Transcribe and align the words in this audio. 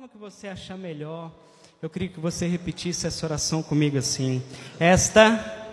forma 0.00 0.08
que 0.08 0.16
você 0.16 0.48
achar 0.48 0.78
melhor, 0.78 1.30
eu 1.82 1.90
queria 1.90 2.08
que 2.08 2.18
você 2.18 2.46
repetisse 2.46 3.06
essa 3.06 3.26
oração 3.26 3.62
comigo 3.62 3.98
assim: 3.98 4.42
Esta 4.78 5.68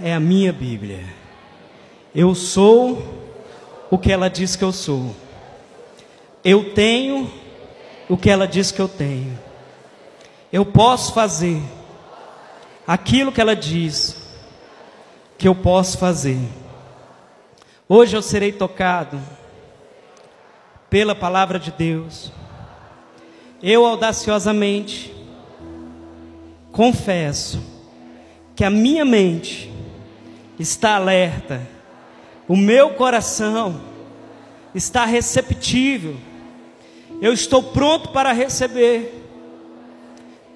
é 0.00 0.12
a 0.12 0.18
minha 0.18 0.52
Bíblia. 0.52 1.04
Eu 2.12 2.34
sou 2.34 3.00
o 3.92 3.96
que 3.96 4.10
ela 4.10 4.28
diz 4.28 4.56
que 4.56 4.64
eu 4.64 4.72
sou. 4.72 5.14
Eu 6.42 6.74
tenho 6.74 7.32
o 8.08 8.16
que 8.16 8.28
ela 8.28 8.44
diz 8.44 8.72
que 8.72 8.80
eu 8.80 8.88
tenho. 8.88 9.38
Eu 10.52 10.66
posso 10.66 11.14
fazer 11.14 11.62
aquilo 12.84 13.30
que 13.30 13.40
ela 13.40 13.54
diz 13.54 14.16
que 15.36 15.46
eu 15.46 15.54
posso 15.54 15.96
fazer. 15.96 16.40
Hoje 17.88 18.16
eu 18.16 18.22
serei 18.22 18.50
tocado 18.50 19.20
pela 20.90 21.14
palavra 21.14 21.56
de 21.56 21.70
Deus. 21.70 22.32
Eu 23.62 23.84
audaciosamente 23.84 25.12
confesso 26.70 27.60
que 28.54 28.64
a 28.64 28.70
minha 28.70 29.04
mente 29.04 29.72
está 30.58 30.96
alerta, 30.96 31.60
o 32.46 32.56
meu 32.56 32.90
coração 32.90 33.80
está 34.74 35.04
receptível, 35.04 36.16
eu 37.20 37.32
estou 37.32 37.62
pronto 37.62 38.10
para 38.10 38.32
receber 38.32 39.12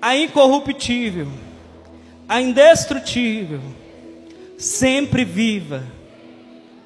a 0.00 0.16
incorruptível, 0.16 1.28
a 2.28 2.40
indestrutível, 2.40 3.60
sempre 4.56 5.24
viva 5.24 5.84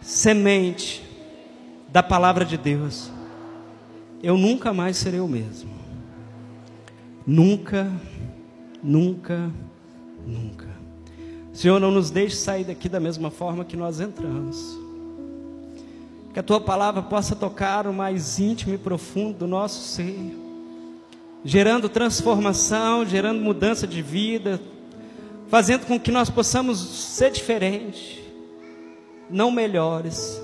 semente 0.01 1.03
da 1.89 2.03
palavra 2.03 2.45
de 2.45 2.57
Deus. 2.57 3.11
Eu 4.23 4.39
nunca 4.39 4.73
mais 4.73 4.97
serei 4.97 5.21
o 5.21 5.29
mesmo. 5.29 5.76
Nunca, 7.27 7.91
nunca, 8.81 9.51
nunca. 10.25 10.69
Senhor, 11.53 11.81
não 11.81 11.91
nos 11.91 12.09
deixe 12.09 12.37
sair 12.37 12.63
daqui 12.63 12.89
da 12.89 13.01
mesma 13.01 13.33
forma 13.33 13.65
que 13.65 13.77
nós 13.77 13.99
entramos. 13.99 14.79
Que 16.33 16.39
a 16.39 16.43
tua 16.43 16.61
palavra 16.61 17.03
possa 17.03 17.35
tocar 17.35 17.87
o 17.89 17.93
mais 17.93 18.39
íntimo 18.39 18.75
e 18.75 18.79
profundo 18.79 19.39
do 19.39 19.47
nosso 19.49 19.81
ser, 19.81 20.37
gerando 21.45 21.89
transformação, 21.89 23.05
gerando 23.05 23.41
mudança 23.41 23.87
de 23.87 24.03
vida, 24.03 24.61
fazendo 25.49 25.87
com 25.87 25.99
que 25.99 26.13
nós 26.13 26.31
possamos 26.31 26.79
ser 26.79 27.33
diferentes, 27.33 28.19
não 29.29 29.51
melhores, 29.51 30.41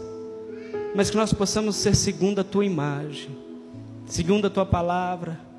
mas 0.97 1.11
que 1.11 1.17
nós 1.17 1.33
possamos 1.33 1.77
ser 1.77 1.95
segundo 1.95 2.41
a 2.41 2.45
tua 2.45 2.65
imagem, 2.65 3.31
segundo 4.07 4.47
a 4.47 4.51
tua 4.51 4.67
palavra, 4.67 5.52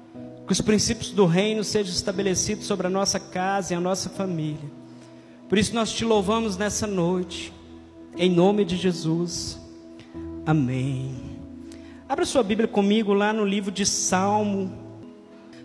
que 0.46 0.52
os 0.52 0.62
princípios 0.62 1.12
do 1.12 1.26
reino 1.26 1.64
sejam 1.64 1.94
estabelecidos 1.94 2.66
sobre 2.66 2.88
a 2.88 2.90
nossa 2.90 3.20
casa 3.20 3.74
e 3.74 3.78
a 3.78 3.80
nossa 3.80 4.10
família. 4.10 4.72
Por 5.48 5.58
isso 5.58 5.74
nós 5.74 5.92
te 5.92 6.04
louvamos 6.04 6.58
nessa 6.58 6.86
noite, 6.86 7.54
em 8.18 8.30
nome 8.30 8.66
de 8.66 8.76
Jesus. 8.76 9.60
Amém. 10.46 11.16
Abra 12.08 12.26
sua 12.26 12.44
Bíblia 12.44 12.68
comigo 12.68 13.14
lá 13.14 13.32
no 13.32 13.46
livro 13.46 13.72
de 13.72 13.86
Salmo, 13.86 14.72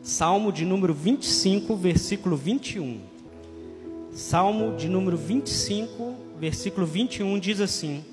Salmo 0.02 0.52
de 0.52 0.64
número 0.64 0.94
25, 0.94 1.76
versículo 1.76 2.36
21. 2.36 3.00
Salmo 4.12 4.76
de 4.76 4.88
número 4.88 5.16
25, 5.16 6.14
versículo 6.38 6.86
21 6.86 7.38
diz 7.38 7.60
assim: 7.60 8.04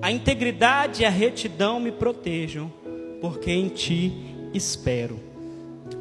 A 0.00 0.12
integridade 0.12 1.02
e 1.02 1.04
a 1.04 1.10
retidão 1.10 1.80
me 1.80 1.90
protejam, 1.90 2.72
porque 3.20 3.50
em 3.50 3.68
ti 3.68 4.12
espero. 4.52 5.33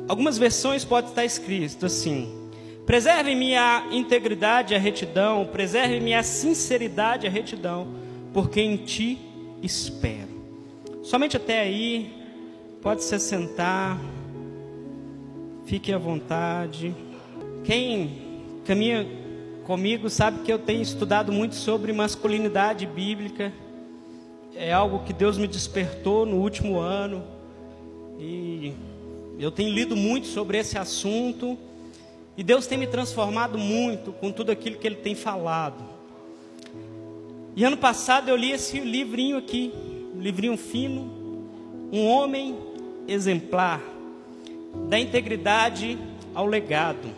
Algumas 0.07 0.37
versões 0.37 0.83
pode 0.83 1.09
estar 1.09 1.23
escrito 1.23 1.85
assim: 1.85 2.49
Preserve-me 2.85 3.55
a 3.55 3.87
integridade 3.91 4.73
e 4.73 4.75
a 4.75 4.79
retidão, 4.79 5.45
preserve-me 5.45 6.13
a 6.13 6.21
sinceridade 6.21 7.25
e 7.25 7.29
a 7.29 7.31
retidão, 7.31 7.87
porque 8.33 8.61
em 8.61 8.75
ti 8.77 9.17
espero. 9.61 10.33
Somente 11.01 11.37
até 11.37 11.61
aí, 11.61 12.13
pode 12.81 13.03
se 13.03 13.17
sentar, 13.19 13.97
fique 15.65 15.93
à 15.93 15.97
vontade. 15.97 16.93
Quem 17.63 18.21
caminha 18.65 19.07
comigo 19.63 20.09
sabe 20.09 20.39
que 20.43 20.51
eu 20.51 20.59
tenho 20.59 20.81
estudado 20.81 21.31
muito 21.31 21.55
sobre 21.55 21.93
masculinidade 21.93 22.85
bíblica. 22.85 23.53
É 24.53 24.73
algo 24.73 24.99
que 25.05 25.13
Deus 25.13 25.37
me 25.37 25.47
despertou 25.47 26.25
no 26.25 26.37
último 26.37 26.79
ano. 26.79 27.23
E 28.19 28.73
eu 29.43 29.51
tenho 29.51 29.73
lido 29.73 29.93
muito 29.93 30.27
sobre 30.27 30.57
esse 30.57 30.77
assunto. 30.77 31.57
E 32.37 32.43
Deus 32.43 32.65
tem 32.65 32.77
me 32.77 32.87
transformado 32.87 33.57
muito 33.57 34.13
com 34.13 34.31
tudo 34.31 34.51
aquilo 34.51 34.77
que 34.77 34.87
Ele 34.87 34.95
tem 34.95 35.13
falado. 35.15 35.83
E 37.53 37.63
ano 37.65 37.75
passado 37.75 38.29
eu 38.29 38.37
li 38.37 38.51
esse 38.51 38.79
livrinho 38.79 39.37
aqui, 39.37 39.71
um 40.15 40.21
livrinho 40.21 40.55
fino, 40.55 41.11
um 41.91 42.07
homem 42.07 42.55
exemplar, 43.05 43.81
da 44.87 44.97
integridade 44.97 45.99
ao 46.33 46.47
legado. 46.47 47.09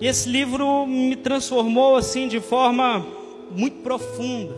E 0.00 0.06
esse 0.06 0.28
livro 0.28 0.86
me 0.86 1.16
transformou 1.16 1.96
assim 1.96 2.28
de 2.28 2.38
forma 2.38 3.04
muito 3.50 3.82
profunda. 3.82 4.56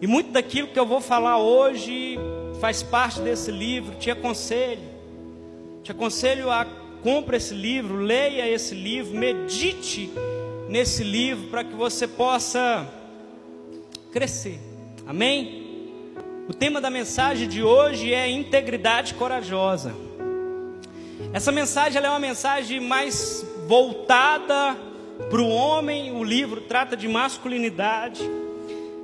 E 0.00 0.06
muito 0.06 0.30
daquilo 0.30 0.68
que 0.68 0.78
eu 0.78 0.86
vou 0.86 1.00
falar 1.00 1.38
hoje 1.38 2.18
faz 2.60 2.82
parte 2.82 3.20
desse 3.20 3.50
livro. 3.50 3.94
Te 3.96 4.10
aconselho, 4.10 4.82
te 5.82 5.90
aconselho 5.90 6.50
a 6.50 6.66
compre 7.02 7.36
esse 7.36 7.54
livro, 7.54 7.96
leia 7.96 8.48
esse 8.48 8.74
livro, 8.74 9.16
medite 9.16 10.10
nesse 10.68 11.04
livro 11.04 11.48
para 11.48 11.62
que 11.62 11.74
você 11.74 12.06
possa 12.08 12.86
crescer. 14.10 14.58
Amém? 15.06 15.64
O 16.48 16.54
tema 16.54 16.80
da 16.80 16.90
mensagem 16.90 17.48
de 17.48 17.62
hoje 17.62 18.12
é 18.12 18.28
integridade 18.28 19.14
corajosa. 19.14 19.94
Essa 21.32 21.52
mensagem 21.52 22.02
é 22.02 22.08
uma 22.08 22.18
mensagem 22.18 22.80
mais 22.80 23.46
voltada 23.66 24.76
para 25.30 25.40
o 25.40 25.48
homem. 25.48 26.12
O 26.12 26.22
livro 26.22 26.60
trata 26.62 26.96
de 26.96 27.08
masculinidade, 27.08 28.22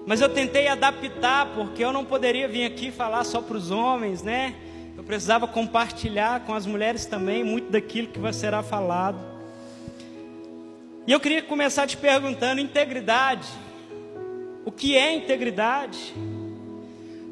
mas 0.07 0.21
eu 0.21 0.29
tentei 0.29 0.69
adaptar 0.69 1.47
porque 1.55 1.85
eu 1.85 1.93
não 1.93 2.05
poderia 2.05 2.49
vir 2.49 2.65
aqui 2.65 2.91
falar 2.91 3.25
só 3.25 3.41
para 3.41 3.57
os 3.57 3.71
homens, 3.71 4.23
né? 4.23 4.55
Eu 4.97 5.05
precisava 5.05 5.47
compartilhar 5.47 6.41
com 6.41 6.55
as 6.55 6.67
mulheres 6.67 7.07
também 7.07 7.45
muito 7.45 7.71
daquilo 7.71 8.09
que 8.09 8.33
será 8.33 8.63
falado. 8.63 9.19
E 11.07 11.13
eu 11.13 11.21
queria 11.21 11.43
começar 11.43 11.87
te 11.87 11.97
perguntando: 11.97 12.61
integridade. 12.61 13.49
O 14.65 14.71
que 14.71 14.97
é 14.97 15.13
integridade? 15.13 16.15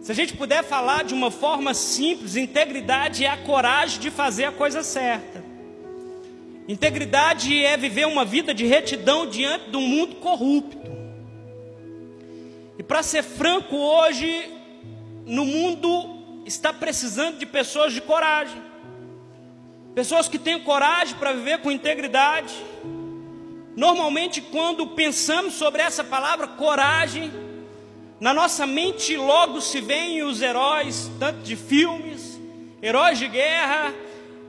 Se 0.01 0.11
a 0.11 0.15
gente 0.15 0.35
puder 0.35 0.65
falar 0.65 1.05
de 1.05 1.13
uma 1.13 1.31
forma 1.31 1.75
simples, 1.75 2.35
integridade 2.35 3.25
é 3.25 3.29
a 3.29 3.37
coragem 3.37 4.01
de 4.01 4.11
fazer 4.11 4.45
a 4.47 4.53
coisa 4.53 4.83
certa. 4.83 5.45
Integridade 6.67 7.65
é 7.65 7.77
viver 7.77 8.07
uma 8.07 8.25
vida 8.25 8.55
de 8.55 8.65
retidão 8.65 9.27
diante 9.27 9.71
de 9.71 9.77
um 9.77 9.87
mundo 9.87 10.17
corrupto. 10.17 11.00
E 12.81 12.83
para 12.83 13.03
ser 13.03 13.23
franco, 13.23 13.77
hoje, 13.77 14.51
no 15.27 15.45
mundo 15.45 16.43
está 16.47 16.73
precisando 16.73 17.37
de 17.37 17.45
pessoas 17.45 17.93
de 17.93 18.01
coragem. 18.01 18.57
Pessoas 19.95 20.29
que 20.29 20.39
têm 20.39 20.59
coragem 20.61 21.15
para 21.17 21.35
viver 21.35 21.59
com 21.59 21.71
integridade. 21.71 22.55
Normalmente, 23.77 24.41
quando 24.41 24.87
pensamos 24.87 25.53
sobre 25.57 25.83
essa 25.83 26.03
palavra 26.03 26.47
coragem, 26.47 27.31
na 28.19 28.33
nossa 28.33 28.67
mente 28.67 29.15
logo 29.15 29.61
se 29.61 29.83
veem 29.83 30.23
os 30.23 30.41
heróis, 30.41 31.11
tanto 31.21 31.41
de 31.41 31.57
filmes, 31.57 32.41
heróis 32.81 33.19
de 33.19 33.29
guerra, 33.29 33.93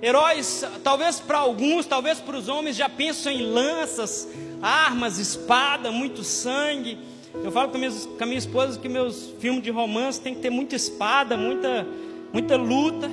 heróis, 0.01 0.63
talvez 0.81 1.19
para 1.19 1.39
alguns, 1.39 1.85
talvez 1.85 2.21
para 2.21 2.37
os 2.37 2.47
homens 2.47 2.77
já 2.77 2.87
pensam 2.87 3.29
em 3.29 3.41
lanças, 3.41 4.25
armas, 4.61 5.17
espada, 5.17 5.91
muito 5.91 6.23
sangue. 6.23 7.10
Eu 7.33 7.51
falo 7.51 7.69
com, 7.69 7.77
minhas, 7.77 8.05
com 8.05 8.23
a 8.23 8.25
minha 8.25 8.37
esposa 8.37 8.77
que 8.79 8.89
meus 8.89 9.33
filmes 9.39 9.63
de 9.63 9.71
romance 9.71 10.19
tem 10.19 10.35
que 10.35 10.41
ter 10.41 10.49
muita 10.49 10.75
espada, 10.75 11.37
muita, 11.37 11.87
muita 12.31 12.57
luta. 12.57 13.09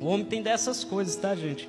O 0.00 0.06
homem 0.06 0.24
tem 0.24 0.42
dessas 0.42 0.82
coisas, 0.84 1.14
tá, 1.14 1.34
gente? 1.34 1.68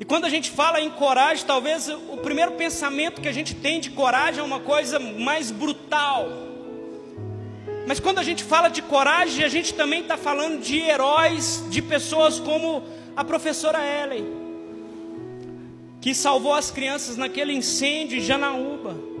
E 0.00 0.04
quando 0.04 0.24
a 0.24 0.28
gente 0.28 0.50
fala 0.50 0.80
em 0.80 0.90
coragem, 0.90 1.44
talvez 1.46 1.88
o 1.88 2.16
primeiro 2.18 2.52
pensamento 2.52 3.20
que 3.20 3.28
a 3.28 3.32
gente 3.32 3.54
tem 3.54 3.80
de 3.80 3.90
coragem 3.90 4.40
é 4.40 4.42
uma 4.42 4.60
coisa 4.60 4.98
mais 4.98 5.50
brutal. 5.50 6.28
Mas 7.86 8.00
quando 8.00 8.18
a 8.18 8.22
gente 8.22 8.42
fala 8.42 8.68
de 8.68 8.82
coragem, 8.82 9.44
a 9.44 9.48
gente 9.48 9.74
também 9.74 10.00
está 10.00 10.16
falando 10.16 10.60
de 10.60 10.78
heróis, 10.78 11.64
de 11.70 11.82
pessoas 11.82 12.40
como 12.40 12.82
a 13.14 13.22
professora 13.22 13.78
Ellen, 13.78 14.26
que 16.00 16.14
salvou 16.14 16.54
as 16.54 16.70
crianças 16.70 17.16
naquele 17.16 17.52
incêndio 17.52 18.18
em 18.18 18.22
Janaúba. 18.22 19.13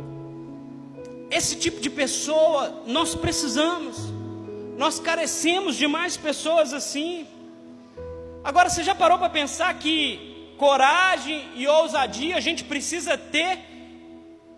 Esse 1.34 1.56
tipo 1.56 1.80
de 1.80 1.90
pessoa 1.90 2.84
nós 2.86 3.12
precisamos, 3.16 3.96
nós 4.78 5.00
carecemos 5.00 5.74
de 5.74 5.88
mais 5.88 6.16
pessoas 6.16 6.72
assim. 6.72 7.26
Agora, 8.44 8.70
você 8.70 8.84
já 8.84 8.94
parou 8.94 9.18
para 9.18 9.28
pensar 9.28 9.74
que 9.74 10.54
coragem 10.56 11.42
e 11.56 11.66
ousadia 11.66 12.36
a 12.36 12.40
gente 12.40 12.62
precisa 12.62 13.18
ter 13.18 13.58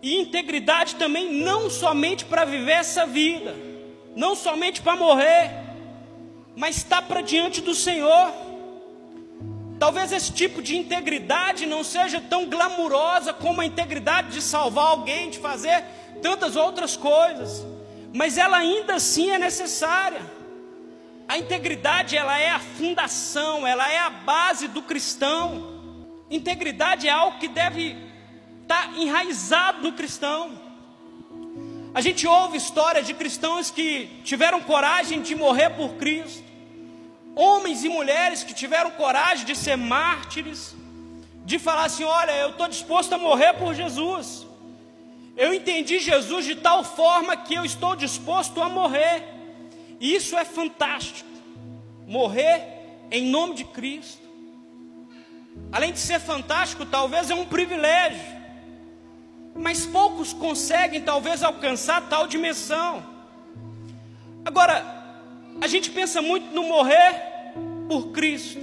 e 0.03 0.21
integridade 0.21 0.97
também, 0.97 1.33
não 1.33 1.67
somente 1.67 2.23
para 2.25 2.45
viver 2.45 2.73
essa 2.73 3.07
vida, 3.07 3.55
não 4.15 4.35
somente 4.35 4.79
para 4.79 4.95
morrer, 4.95 5.49
mas 6.55 6.77
estar 6.77 7.01
para 7.01 7.21
diante 7.21 7.59
do 7.59 7.73
Senhor. 7.73 8.31
Talvez 9.79 10.11
esse 10.11 10.31
tipo 10.31 10.61
de 10.61 10.77
integridade 10.77 11.65
não 11.65 11.83
seja 11.83 12.21
tão 12.21 12.45
glamurosa 12.45 13.33
como 13.33 13.61
a 13.61 13.65
integridade 13.65 14.29
de 14.29 14.43
salvar 14.43 14.89
alguém, 14.89 15.31
de 15.31 15.39
fazer 15.39 15.83
tantas 16.21 16.55
outras 16.55 16.95
coisas, 16.95 17.65
mas 18.13 18.37
ela 18.37 18.57
ainda 18.57 18.95
assim 18.95 19.29
é 19.29 19.37
necessária. 19.37 20.21
A 21.27 21.37
integridade 21.37 22.15
ela 22.15 22.37
é 22.39 22.49
a 22.49 22.59
fundação, 22.59 23.67
ela 23.67 23.91
é 23.91 23.99
a 23.99 24.09
base 24.09 24.67
do 24.67 24.81
cristão. 24.81 25.75
Integridade 26.29 27.07
é 27.07 27.11
algo 27.11 27.37
que 27.39 27.47
deve 27.47 27.97
estar 28.61 28.97
enraizado 28.97 29.81
no 29.81 29.93
cristão. 29.93 30.65
A 31.93 32.01
gente 32.01 32.27
ouve 32.27 32.57
histórias 32.57 33.05
de 33.05 33.13
cristãos 33.13 33.71
que 33.71 34.21
tiveram 34.23 34.61
coragem 34.61 35.21
de 35.21 35.35
morrer 35.35 35.71
por 35.71 35.95
Cristo 35.95 36.47
homens 37.37 37.83
e 37.83 37.89
mulheres 37.89 38.43
que 38.43 38.53
tiveram 38.53 38.89
coragem 38.91 39.45
de 39.45 39.55
ser 39.55 39.77
mártires, 39.77 40.75
de 41.45 41.59
falar 41.59 41.85
assim: 41.85 42.03
olha, 42.03 42.31
eu 42.31 42.49
estou 42.49 42.67
disposto 42.67 43.13
a 43.13 43.17
morrer 43.17 43.53
por 43.53 43.75
Jesus. 43.75 44.46
Eu 45.37 45.53
entendi 45.53 45.99
Jesus 45.99 46.45
de 46.45 46.55
tal 46.55 46.83
forma 46.83 47.37
que 47.37 47.53
eu 47.53 47.63
estou 47.63 47.95
disposto 47.95 48.59
a 48.59 48.67
morrer. 48.67 49.23
E 49.99 50.15
isso 50.15 50.35
é 50.35 50.43
fantástico. 50.43 51.29
Morrer 52.07 52.59
em 53.11 53.27
nome 53.27 53.53
de 53.53 53.63
Cristo. 53.63 54.27
Além 55.71 55.93
de 55.93 55.99
ser 55.99 56.19
fantástico, 56.19 56.87
talvez 56.87 57.29
é 57.29 57.35
um 57.35 57.45
privilégio. 57.45 58.35
Mas 59.53 59.85
poucos 59.85 60.33
conseguem, 60.33 61.01
talvez, 61.03 61.43
alcançar 61.43 62.09
tal 62.09 62.25
dimensão. 62.27 63.05
Agora, 64.43 64.83
a 65.61 65.67
gente 65.67 65.91
pensa 65.91 66.19
muito 66.19 66.51
no 66.51 66.63
morrer 66.63 67.53
por 67.87 68.11
Cristo. 68.11 68.59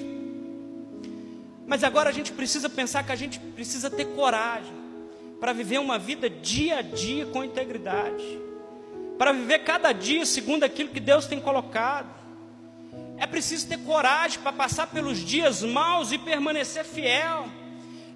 Mas 1.69 1.85
agora 1.85 2.11
a 2.11 2.12
gente 2.12 2.32
precisa 2.32 2.69
pensar 2.69 3.05
que 3.05 3.12
a 3.12 3.17
gente 3.17 3.38
precisa 3.38 3.88
ter 3.88 4.06
coragem 4.06 4.83
para 5.44 5.52
viver 5.52 5.79
uma 5.79 5.99
vida 5.99 6.31
dia 6.31 6.79
a 6.79 6.81
dia 6.81 7.26
com 7.26 7.44
integridade, 7.44 8.25
para 9.19 9.31
viver 9.31 9.58
cada 9.58 9.93
dia 9.93 10.25
segundo 10.25 10.64
aquilo 10.64 10.88
que 10.88 10.99
Deus 10.99 11.26
tem 11.26 11.38
colocado. 11.38 12.08
É 13.19 13.26
preciso 13.26 13.69
ter 13.69 13.76
coragem 13.81 14.41
para 14.41 14.55
passar 14.55 14.87
pelos 14.87 15.19
dias 15.19 15.62
maus 15.62 16.12
e 16.12 16.17
permanecer 16.17 16.82
fiel. 16.82 17.44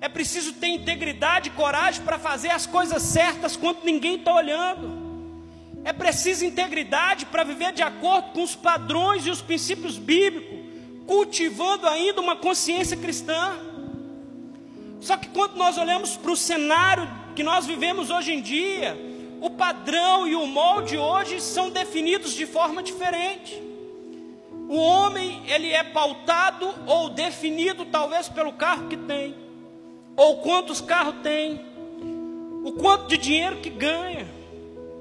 É 0.00 0.08
preciso 0.08 0.54
ter 0.54 0.68
integridade 0.68 1.50
e 1.50 1.52
coragem 1.52 2.02
para 2.02 2.18
fazer 2.18 2.48
as 2.48 2.66
coisas 2.66 3.02
certas 3.02 3.58
quando 3.58 3.84
ninguém 3.84 4.16
está 4.16 4.34
olhando. 4.34 5.36
É 5.84 5.92
preciso 5.92 6.46
integridade 6.46 7.26
para 7.26 7.44
viver 7.44 7.74
de 7.74 7.82
acordo 7.82 8.30
com 8.30 8.42
os 8.42 8.56
padrões 8.56 9.26
e 9.26 9.30
os 9.30 9.42
princípios 9.42 9.98
bíblicos, 9.98 10.60
cultivando 11.06 11.86
ainda 11.86 12.22
uma 12.22 12.36
consciência 12.36 12.96
cristã. 12.96 13.54
Só 15.00 15.16
que 15.16 15.28
quando 15.28 15.56
nós 15.56 15.78
olhamos 15.78 16.16
para 16.16 16.32
o 16.32 16.36
cenário 16.36 17.08
que 17.34 17.42
nós 17.42 17.66
vivemos 17.66 18.10
hoje 18.10 18.32
em 18.32 18.40
dia, 18.40 18.96
o 19.40 19.50
padrão 19.50 20.26
e 20.26 20.34
o 20.34 20.46
molde 20.46 20.98
hoje 20.98 21.40
são 21.40 21.70
definidos 21.70 22.32
de 22.32 22.46
forma 22.46 22.82
diferente. 22.82 23.62
O 24.68 24.76
homem, 24.76 25.42
ele 25.46 25.72
é 25.72 25.82
pautado 25.82 26.74
ou 26.86 27.08
definido 27.08 27.84
talvez 27.86 28.28
pelo 28.28 28.52
carro 28.52 28.88
que 28.88 28.96
tem, 28.96 29.34
ou 30.16 30.38
quantos 30.38 30.80
carros 30.80 31.14
tem, 31.22 31.60
o 32.64 32.72
quanto 32.72 33.06
de 33.06 33.16
dinheiro 33.16 33.56
que 33.58 33.70
ganha 33.70 34.38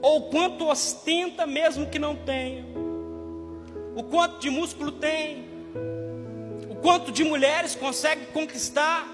ou 0.02 0.30
quanto 0.30 0.68
ostenta 0.68 1.46
mesmo 1.46 1.88
que 1.88 2.00
não 2.00 2.16
tenha, 2.16 2.66
o 3.96 4.04
quanto 4.04 4.40
de 4.40 4.50
músculo 4.50 4.92
tem, 4.92 5.46
o 6.70 6.76
quanto 6.76 7.12
de 7.12 7.24
mulheres 7.24 7.76
consegue 7.76 8.28
conquistar, 8.28 9.08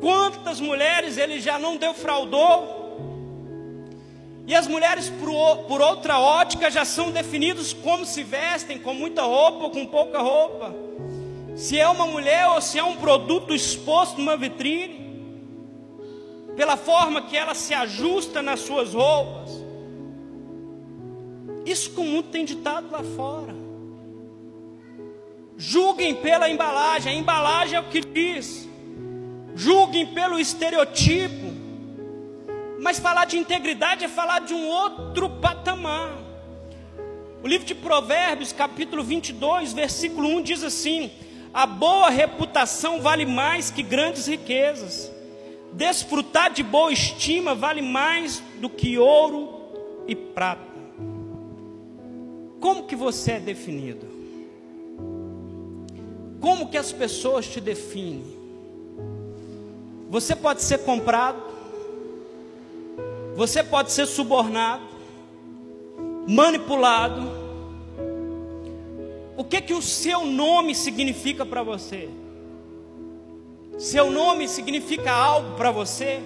quantas 0.00 0.60
mulheres 0.60 1.18
ele 1.18 1.40
já 1.40 1.58
não 1.58 1.76
defraudou, 1.76 2.80
e 4.46 4.54
as 4.54 4.66
mulheres, 4.66 5.08
por, 5.68 5.80
outra 5.80 6.18
ótica, 6.18 6.70
já 6.70 6.84
são 6.84 7.12
definidas 7.12 7.72
como 7.72 8.04
se 8.04 8.24
vestem, 8.24 8.78
com 8.78 8.92
muita 8.92 9.22
roupa 9.22 9.64
ou 9.64 9.70
com 9.70 9.86
pouca 9.86 10.18
roupa. 10.18 10.74
Se 11.54 11.78
é 11.78 11.86
uma 11.86 12.06
mulher 12.06 12.48
ou 12.48 12.60
se 12.60 12.78
é 12.78 12.82
um 12.82 12.96
produto 12.96 13.54
exposto 13.54 14.18
numa 14.18 14.36
vitrine 14.36 15.00
pela 16.56 16.76
forma 16.76 17.22
que 17.22 17.36
ela 17.36 17.54
se 17.54 17.72
ajusta 17.74 18.42
nas 18.42 18.60
suas 18.60 18.92
roupas. 18.92 19.50
Isso 21.64 21.90
que 21.90 22.00
o 22.00 22.04
mundo 22.04 22.28
tem 22.30 22.44
ditado 22.44 22.90
lá 22.90 23.02
fora. 23.04 23.54
Julguem 25.56 26.14
pela 26.14 26.48
embalagem, 26.48 27.12
a 27.12 27.16
embalagem 27.16 27.76
é 27.76 27.80
o 27.80 27.84
que 27.84 28.00
diz. 28.00 28.68
Julguem 29.60 30.06
pelo 30.06 30.38
estereotipo. 30.38 31.52
Mas 32.80 32.98
falar 32.98 33.26
de 33.26 33.36
integridade 33.36 34.04
é 34.04 34.08
falar 34.08 34.40
de 34.40 34.54
um 34.54 34.66
outro 34.66 35.28
patamar. 35.28 36.16
O 37.42 37.46
livro 37.46 37.66
de 37.66 37.74
Provérbios, 37.74 38.52
capítulo 38.52 39.02
22, 39.02 39.72
versículo 39.72 40.28
1 40.28 40.42
diz 40.42 40.64
assim: 40.64 41.10
A 41.52 41.66
boa 41.66 42.08
reputação 42.08 43.00
vale 43.02 43.26
mais 43.26 43.70
que 43.70 43.82
grandes 43.82 44.26
riquezas 44.26 45.10
Desfrutar 45.72 46.52
de 46.52 46.62
boa 46.62 46.92
estima 46.92 47.54
vale 47.54 47.80
mais 47.80 48.42
do 48.60 48.68
que 48.68 48.98
ouro 48.98 49.48
e 50.06 50.16
prata. 50.16 50.80
Como 52.60 52.86
que 52.86 52.96
você 52.96 53.32
é 53.32 53.40
definido? 53.40 54.08
Como 56.40 56.68
que 56.68 56.76
as 56.76 56.90
pessoas 56.90 57.46
te 57.46 57.60
definem? 57.60 58.39
Você 60.10 60.34
pode 60.34 60.60
ser 60.62 60.78
comprado, 60.78 61.40
você 63.36 63.62
pode 63.62 63.92
ser 63.92 64.06
subornado, 64.06 64.82
manipulado. 66.26 67.30
O 69.36 69.44
que 69.44 69.60
que 69.60 69.72
o 69.72 69.80
seu 69.80 70.26
nome 70.26 70.74
significa 70.74 71.46
para 71.46 71.62
você? 71.62 72.10
Seu 73.78 74.10
nome 74.10 74.48
significa 74.48 75.12
algo 75.12 75.54
para 75.54 75.70
você? 75.70 76.20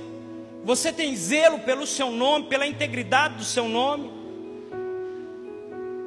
Você 0.64 0.90
tem 0.90 1.14
zelo 1.14 1.58
pelo 1.58 1.86
seu 1.86 2.10
nome, 2.10 2.46
pela 2.46 2.66
integridade 2.66 3.34
do 3.34 3.44
seu 3.44 3.68
nome? 3.68 4.10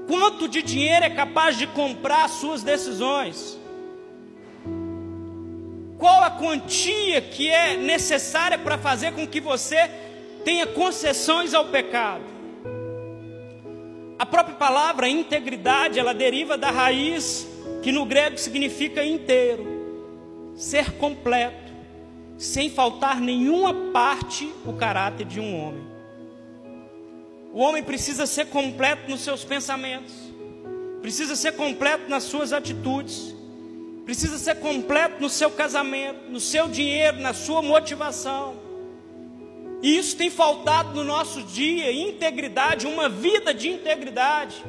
Quanto 0.08 0.48
de 0.48 0.64
dinheiro 0.64 1.06
é 1.06 1.12
capaz 1.12 1.56
de 1.56 1.68
comprar 1.68 2.28
suas 2.28 2.64
decisões? 2.64 3.56
Qual 5.98 6.24
a 6.24 6.30
quantia 6.30 7.22
que 7.22 7.50
é 7.50 7.76
necessária 7.76 8.58
para 8.58 8.78
fazer 8.78 9.14
com 9.14 9.28
que 9.28 9.40
você 9.40 9.90
tenha 10.46 10.68
concessões 10.68 11.54
ao 11.54 11.66
pecado? 11.66 12.24
A 14.20 14.26
própria 14.26 14.56
palavra 14.56 15.10
integridade, 15.10 16.00
ela 16.00 16.14
deriva 16.14 16.58
da 16.58 16.70
raiz 16.70 17.48
que 17.82 17.92
no 17.92 18.06
grego 18.06 18.38
significa 18.38 19.04
inteiro 19.04 19.78
ser 20.56 20.94
completo, 20.94 21.72
sem 22.38 22.70
faltar 22.70 23.22
nenhuma 23.22 23.92
parte 23.92 24.52
o 24.66 24.74
caráter 24.74 25.26
de 25.26 25.40
um 25.40 25.60
homem. 25.60 25.88
O 27.54 27.60
homem 27.60 27.84
precisa 27.84 28.26
ser 28.26 28.48
completo 28.48 29.10
nos 29.10 29.22
seus 29.22 29.44
pensamentos, 29.44 30.14
precisa 31.02 31.36
ser 31.36 31.54
completo 31.54 32.10
nas 32.10 32.24
suas 32.24 32.54
atitudes, 32.54 33.37
precisa 34.08 34.38
ser 34.38 34.56
completo 34.62 35.22
no 35.22 35.30
seu 35.30 35.52
casamento, 35.52 36.32
no 36.32 36.40
seu 36.40 36.70
dinheiro, 36.70 37.20
na 37.20 37.34
sua 37.34 37.62
motivação. 37.62 38.56
E 39.84 39.98
isso 39.98 40.16
tem 40.16 40.30
faltado 40.30 40.94
no 40.94 41.04
nosso 41.04 41.44
dia, 41.44 41.92
integridade, 41.92 42.88
uma 42.88 43.10
vida 43.10 43.54
de 43.54 43.68
integridade. 43.68 44.64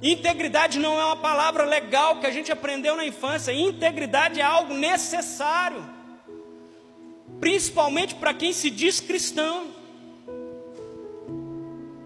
Integridade 0.00 0.78
não 0.78 1.00
é 1.00 1.04
uma 1.04 1.16
palavra 1.16 1.64
legal 1.64 2.20
que 2.20 2.28
a 2.28 2.30
gente 2.30 2.52
aprendeu 2.52 2.94
na 2.94 3.04
infância. 3.04 3.52
Integridade 3.52 4.40
é 4.40 4.44
algo 4.44 4.72
necessário, 4.72 5.84
principalmente 7.40 8.14
para 8.14 8.32
quem 8.32 8.52
se 8.52 8.70
diz 8.70 9.00
cristão. 9.00 9.66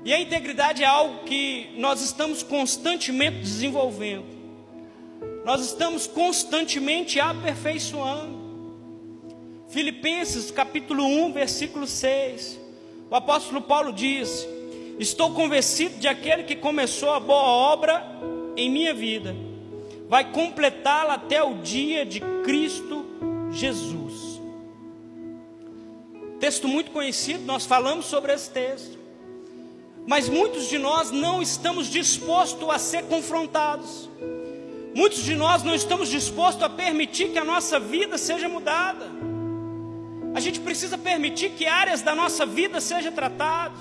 E 0.02 0.14
a 0.14 0.18
integridade 0.18 0.82
é 0.82 0.86
algo 0.86 1.24
que 1.24 1.74
nós 1.76 2.00
estamos 2.00 2.42
constantemente 2.42 3.40
desenvolvendo, 3.40 4.33
nós 5.44 5.60
estamos 5.60 6.06
constantemente 6.06 7.20
aperfeiçoando. 7.20 8.42
Filipenses 9.68 10.50
capítulo 10.50 11.04
1, 11.04 11.32
versículo 11.32 11.86
6, 11.86 12.58
o 13.10 13.14
apóstolo 13.14 13.60
Paulo 13.60 13.92
diz: 13.92 14.46
Estou 14.98 15.34
convencido 15.34 15.96
de 15.96 16.08
aquele 16.08 16.44
que 16.44 16.56
começou 16.56 17.12
a 17.12 17.20
boa 17.20 17.42
obra 17.42 18.02
em 18.56 18.70
minha 18.70 18.94
vida, 18.94 19.36
vai 20.08 20.30
completá-la 20.32 21.14
até 21.14 21.42
o 21.42 21.56
dia 21.56 22.06
de 22.06 22.20
Cristo 22.42 23.04
Jesus. 23.50 24.40
Texto 26.40 26.68
muito 26.68 26.90
conhecido, 26.90 27.44
nós 27.44 27.66
falamos 27.66 28.06
sobre 28.06 28.32
esse 28.32 28.50
texto. 28.50 28.98
Mas 30.06 30.28
muitos 30.28 30.68
de 30.68 30.78
nós 30.78 31.10
não 31.10 31.40
estamos 31.40 31.88
dispostos 31.88 32.68
a 32.68 32.78
ser 32.78 33.04
confrontados. 33.04 34.10
Muitos 34.94 35.24
de 35.24 35.34
nós 35.34 35.64
não 35.64 35.74
estamos 35.74 36.08
dispostos 36.08 36.62
a 36.62 36.68
permitir 36.68 37.30
que 37.30 37.38
a 37.38 37.44
nossa 37.44 37.80
vida 37.80 38.16
seja 38.16 38.48
mudada. 38.48 39.10
A 40.32 40.38
gente 40.38 40.60
precisa 40.60 40.96
permitir 40.96 41.50
que 41.50 41.66
áreas 41.66 42.00
da 42.00 42.14
nossa 42.14 42.46
vida 42.46 42.80
sejam 42.80 43.10
tratadas, 43.10 43.78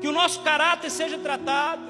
que 0.00 0.06
o 0.06 0.12
nosso 0.12 0.40
caráter 0.42 0.88
seja 0.88 1.18
tratado. 1.18 1.82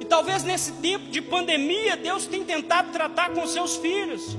E 0.00 0.04
talvez 0.06 0.42
nesse 0.42 0.72
tempo 0.72 1.10
de 1.10 1.20
pandemia, 1.20 1.94
Deus 1.94 2.26
tenha 2.26 2.44
tentado 2.44 2.90
tratar 2.90 3.30
com 3.30 3.46
seus 3.46 3.76
filhos. 3.76 4.34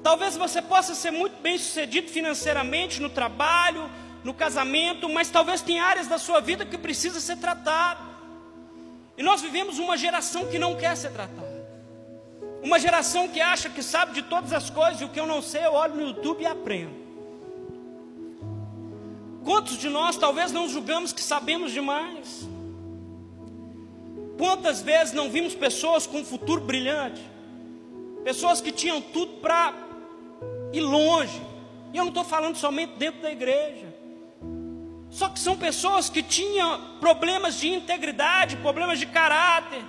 Talvez 0.00 0.36
você 0.36 0.62
possa 0.62 0.94
ser 0.94 1.10
muito 1.10 1.40
bem 1.42 1.58
sucedido 1.58 2.08
financeiramente, 2.08 3.02
no 3.02 3.10
trabalho, 3.10 3.90
no 4.22 4.32
casamento, 4.32 5.08
mas 5.08 5.30
talvez 5.30 5.62
tenha 5.62 5.82
áreas 5.82 6.06
da 6.06 6.18
sua 6.18 6.38
vida 6.40 6.64
que 6.64 6.78
precisa 6.78 7.20
ser 7.20 7.38
tratado. 7.38 8.04
E 9.18 9.22
nós 9.22 9.42
vivemos 9.42 9.80
uma 9.80 9.96
geração 9.96 10.46
que 10.46 10.60
não 10.60 10.76
quer 10.76 10.96
ser 10.96 11.10
tratada. 11.10 11.53
Uma 12.64 12.78
geração 12.78 13.28
que 13.28 13.42
acha 13.42 13.68
que 13.68 13.82
sabe 13.82 14.14
de 14.14 14.22
todas 14.22 14.50
as 14.50 14.70
coisas 14.70 14.98
e 15.02 15.04
o 15.04 15.10
que 15.10 15.20
eu 15.20 15.26
não 15.26 15.42
sei, 15.42 15.66
eu 15.66 15.74
olho 15.74 15.96
no 15.96 16.02
YouTube 16.08 16.40
e 16.40 16.46
aprendo. 16.46 16.94
Quantos 19.44 19.76
de 19.76 19.90
nós 19.90 20.16
talvez 20.16 20.50
não 20.50 20.66
julgamos 20.66 21.12
que 21.12 21.20
sabemos 21.20 21.72
demais? 21.72 22.48
Quantas 24.38 24.80
vezes 24.80 25.12
não 25.12 25.28
vimos 25.28 25.54
pessoas 25.54 26.06
com 26.06 26.20
um 26.20 26.24
futuro 26.24 26.62
brilhante? 26.62 27.20
Pessoas 28.24 28.62
que 28.62 28.72
tinham 28.72 28.98
tudo 28.98 29.34
para 29.42 29.74
ir 30.72 30.80
longe. 30.80 31.42
E 31.92 31.98
eu 31.98 32.04
não 32.04 32.08
estou 32.08 32.24
falando 32.24 32.56
somente 32.56 32.94
dentro 32.96 33.20
da 33.20 33.30
igreja. 33.30 33.94
Só 35.10 35.28
que 35.28 35.38
são 35.38 35.54
pessoas 35.54 36.08
que 36.08 36.22
tinham 36.22 36.96
problemas 36.98 37.60
de 37.60 37.68
integridade, 37.68 38.56
problemas 38.56 38.98
de 38.98 39.04
caráter. 39.04 39.84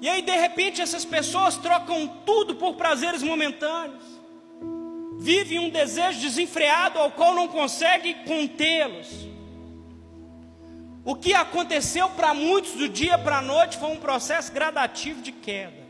E 0.00 0.08
aí, 0.08 0.22
de 0.22 0.36
repente, 0.36 0.82
essas 0.82 1.04
pessoas 1.04 1.56
trocam 1.56 2.06
tudo 2.26 2.54
por 2.56 2.74
prazeres 2.74 3.22
momentâneos 3.22 4.14
vive 5.24 5.58
um 5.58 5.70
desejo 5.70 6.20
desenfreado 6.20 6.98
ao 6.98 7.10
qual 7.10 7.34
não 7.34 7.48
consegue 7.48 8.12
contê-los. 8.24 9.08
O 11.02 11.14
que 11.14 11.34
aconteceu 11.34 12.08
para 12.10 12.34
muitos 12.34 12.72
do 12.72 12.88
dia 12.88 13.18
para 13.18 13.38
a 13.38 13.42
noite 13.42 13.78
foi 13.78 13.90
um 13.90 13.96
processo 13.96 14.52
gradativo 14.52 15.20
de 15.20 15.32
queda. 15.32 15.84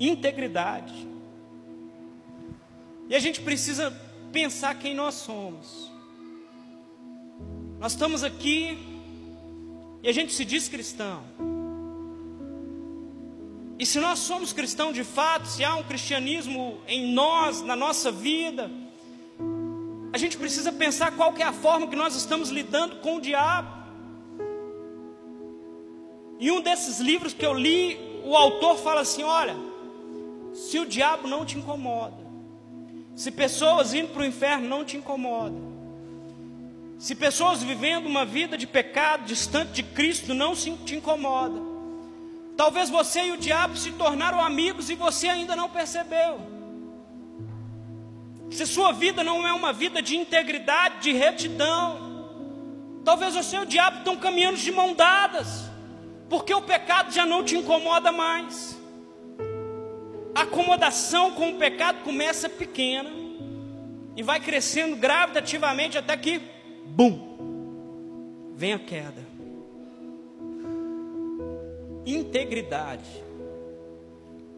Integridade. 0.00 0.94
E 3.08 3.14
a 3.14 3.18
gente 3.18 3.40
precisa 3.40 3.90
pensar 4.32 4.74
quem 4.78 4.94
nós 4.94 5.14
somos. 5.14 5.90
Nós 7.78 7.92
estamos 7.92 8.22
aqui 8.22 8.78
e 10.02 10.08
a 10.08 10.12
gente 10.12 10.32
se 10.32 10.44
diz 10.44 10.68
cristão. 10.68 11.22
E 13.82 13.84
se 13.84 13.98
nós 13.98 14.20
somos 14.20 14.52
cristãos 14.52 14.94
de 14.94 15.02
fato, 15.02 15.48
se 15.48 15.64
há 15.64 15.74
um 15.74 15.82
cristianismo 15.82 16.80
em 16.86 17.12
nós, 17.12 17.62
na 17.62 17.74
nossa 17.74 18.12
vida, 18.12 18.70
a 20.12 20.16
gente 20.16 20.36
precisa 20.36 20.70
pensar 20.70 21.10
qual 21.16 21.34
é 21.36 21.42
a 21.42 21.52
forma 21.52 21.88
que 21.88 21.96
nós 21.96 22.14
estamos 22.14 22.50
lidando 22.50 23.00
com 23.00 23.16
o 23.16 23.20
diabo. 23.20 23.68
Em 26.38 26.52
um 26.52 26.60
desses 26.60 27.00
livros 27.00 27.34
que 27.34 27.44
eu 27.44 27.52
li, 27.52 27.98
o 28.22 28.36
autor 28.36 28.78
fala 28.78 29.00
assim: 29.00 29.24
olha, 29.24 29.56
se 30.54 30.78
o 30.78 30.86
diabo 30.86 31.26
não 31.26 31.44
te 31.44 31.58
incomoda, 31.58 32.24
se 33.16 33.32
pessoas 33.32 33.92
indo 33.92 34.12
para 34.12 34.22
o 34.22 34.26
inferno 34.26 34.68
não 34.68 34.84
te 34.84 34.96
incomodam, 34.96 35.72
se 37.00 37.16
pessoas 37.16 37.64
vivendo 37.64 38.06
uma 38.06 38.24
vida 38.24 38.56
de 38.56 38.68
pecado 38.68 39.24
distante 39.24 39.72
de 39.72 39.82
Cristo 39.82 40.32
não 40.32 40.54
te 40.54 40.94
incomodam, 40.94 41.71
Talvez 42.56 42.90
você 42.90 43.26
e 43.26 43.32
o 43.32 43.36
diabo 43.36 43.76
se 43.76 43.92
tornaram 43.92 44.40
amigos 44.40 44.90
e 44.90 44.94
você 44.94 45.28
ainda 45.28 45.56
não 45.56 45.68
percebeu. 45.68 46.40
Se 48.50 48.66
sua 48.66 48.92
vida 48.92 49.24
não 49.24 49.46
é 49.46 49.52
uma 49.52 49.72
vida 49.72 50.02
de 50.02 50.16
integridade, 50.16 51.00
de 51.00 51.12
retidão, 51.12 53.00
talvez 53.04 53.34
você 53.34 53.56
e 53.56 53.60
o 53.60 53.66
diabo 53.66 53.98
estão 53.98 54.16
caminhando 54.16 54.58
de 54.58 54.70
mão 54.70 54.94
dadas, 54.94 55.70
porque 56.28 56.52
o 56.52 56.60
pecado 56.60 57.10
já 57.12 57.24
não 57.24 57.42
te 57.42 57.56
incomoda 57.56 58.12
mais. 58.12 58.78
A 60.34 60.42
acomodação 60.42 61.32
com 61.32 61.50
o 61.50 61.58
pecado 61.58 62.02
começa 62.04 62.48
pequena 62.48 63.10
e 64.14 64.22
vai 64.22 64.38
crescendo 64.38 64.96
gravitativamente 64.96 65.96
até 65.96 66.14
que, 66.16 66.40
bum, 66.84 68.52
vem 68.54 68.74
a 68.74 68.78
queda 68.78 69.21
integridade. 72.06 73.08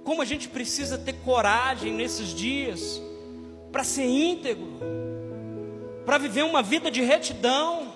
Como 0.05 0.21
a 0.21 0.25
gente 0.25 0.49
precisa 0.49 0.99
ter 0.99 1.15
coragem 1.25 1.93
nesses 1.93 2.29
dias 2.29 3.01
para 3.73 3.83
ser 3.83 4.05
íntegro, 4.05 4.69
para 6.05 6.19
viver 6.19 6.45
uma 6.45 6.63
vida 6.63 6.91
de 6.91 7.01
retidão, 7.01 7.93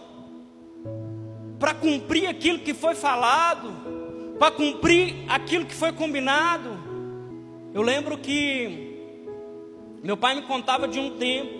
para 1.58 1.74
cumprir 1.74 2.26
aquilo 2.26 2.60
que 2.60 2.72
foi 2.72 2.94
falado, 2.94 3.72
para 4.38 4.50
cumprir 4.50 5.24
aquilo 5.28 5.66
que 5.66 5.74
foi 5.74 5.92
combinado. 5.92 6.70
Eu 7.74 7.82
lembro 7.82 8.16
que 8.16 8.96
meu 10.02 10.16
pai 10.16 10.34
me 10.34 10.42
contava 10.42 10.88
de 10.88 10.98
um 10.98 11.18
tempo 11.18 11.58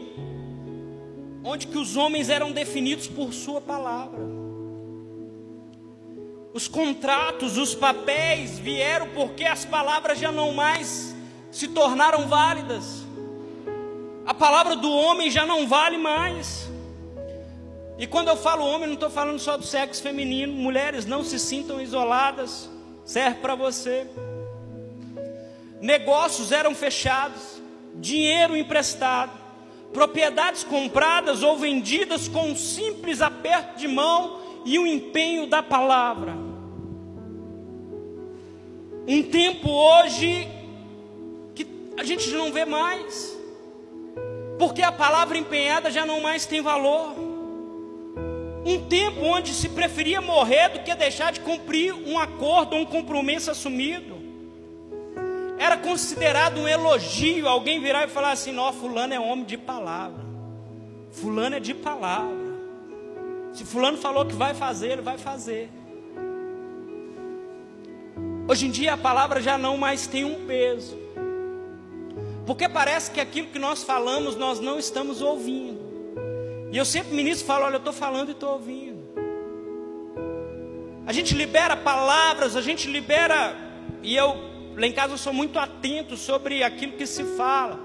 onde 1.45 1.67
que 1.67 1.79
os 1.79 1.97
homens 1.97 2.29
eram 2.29 2.53
definidos 2.53 3.07
por 3.07 3.33
sua 3.33 3.61
palavra. 3.61 4.38
Os 6.53 6.67
contratos, 6.67 7.57
os 7.57 7.75
papéis 7.75 8.59
vieram 8.59 9.09
porque 9.09 9.45
as 9.45 9.65
palavras 9.65 10.19
já 10.19 10.33
não 10.33 10.53
mais 10.53 11.15
se 11.51 11.69
tornaram 11.69 12.27
válidas. 12.27 13.05
A 14.25 14.35
palavra 14.35 14.77
do 14.77 14.91
homem 14.91 15.31
já 15.31 15.47
não 15.47 15.67
vale 15.67 15.99
mais. 15.99 16.69
E 17.99 18.07
quando 18.07 18.29
eu 18.29 18.37
falo 18.37 18.65
homem, 18.65 18.87
não 18.87 18.95
estou 18.95 19.11
falando 19.11 19.39
só 19.39 19.57
do 19.57 19.65
sexo 19.65 20.03
feminino. 20.03 20.53
Mulheres, 20.53 21.05
não 21.05 21.25
se 21.25 21.39
sintam 21.39 21.81
isoladas. 21.81 22.69
Serve 23.05 23.41
para 23.41 23.55
você. 23.55 24.07
Negócios 25.81 26.53
eram 26.53 26.75
fechados, 26.75 27.63
dinheiro 27.95 28.57
emprestado, 28.57 29.33
propriedades 29.93 30.65
compradas 30.65 31.43
ou 31.43 31.57
vendidas 31.57 32.27
com 32.27 32.51
um 32.51 32.57
simples 32.57 33.23
aperto 33.23 33.79
de 33.79 33.87
mão 33.87 34.48
e 34.65 34.79
o 34.79 34.87
empenho 34.87 35.47
da 35.47 35.63
palavra. 35.63 36.35
Um 39.07 39.23
tempo 39.23 39.71
hoje 39.71 40.47
que 41.55 41.67
a 41.97 42.05
gente 42.05 42.31
não 42.31 42.53
vê 42.53 42.65
mais, 42.65 43.37
porque 44.59 44.83
a 44.83 44.93
palavra 44.93 45.39
empenhada 45.39 45.91
já 45.91 46.05
não 46.05 46.21
mais 46.21 46.45
tem 46.45 46.61
valor. 46.61 47.15
Um 48.65 48.87
tempo 48.87 49.21
onde 49.23 49.55
se 49.55 49.71
preferia 49.71 50.21
morrer 50.21 50.69
do 50.69 50.81
que 50.81 50.95
deixar 50.95 51.33
de 51.33 51.41
cumprir 51.41 51.95
um 51.95 52.19
acordo, 52.19 52.77
um 52.77 52.85
compromisso 52.85 53.51
assumido. 53.51 54.19
Era 55.59 55.77
considerado 55.77 56.59
um 56.59 56.69
elogio 56.69 57.49
alguém 57.49 57.81
virar 57.81 58.05
e 58.05 58.09
falar 58.09 58.33
assim: 58.33 58.53
Não, 58.53 58.73
Fulano 58.73 59.15
é 59.15 59.19
homem 59.19 59.45
de 59.45 59.57
palavra. 59.57 60.25
Fulano 61.11 61.57
é 61.57 61.61
de 61.61 61.75
palavra. 61.75 62.48
Se 63.59 63.65
Fulano 63.65 63.99
falou 63.99 64.25
que 64.25 64.37
vai 64.37 64.55
fazer, 64.55 64.93
ele 64.93 65.03
vai 65.03 65.19
fazer. 65.19 65.69
Hoje 68.47 68.67
em 68.67 68.71
dia 68.71 68.95
a 68.95 68.97
palavra 68.97 69.41
já 69.41 69.59
não 69.59 69.77
mais 69.77 70.07
tem 70.07 70.25
um 70.25 70.47
peso. 70.47 70.97
Porque 72.47 72.69
parece 72.69 73.11
que 73.11 73.21
aquilo 73.21 73.49
que 73.49 73.59
nós 73.59 73.83
falamos 73.83 74.37
nós 74.37 74.61
não 74.61 74.79
estamos 74.79 75.21
ouvindo. 75.21 75.81
E 76.71 76.79
eu 76.79 76.85
sempre 76.85 77.17
ministro 77.17 77.49
falo, 77.49 77.65
olha, 77.65 77.75
eu 77.75 77.79
estou 77.79 77.93
falando 77.93 78.29
e 78.29 78.31
estou 78.31 78.53
ouvindo. 78.53 79.03
A 81.05 81.13
gente 81.13 81.35
libera 81.35 81.77
palavras, 81.77 82.55
a 82.55 82.61
gente 82.61 82.89
libera, 82.89 83.57
e 84.05 84.15
eu 84.15 84.37
lá 84.77 84.87
em 84.87 84.93
casa 84.93 85.15
eu 85.15 85.19
sou 85.19 85.33
muito 85.33 85.59
atento 85.59 86.17
sobre 86.17 86.63
aquilo 86.63 86.93
que 86.93 87.09
se 87.09 87.25
fala. 87.37 87.77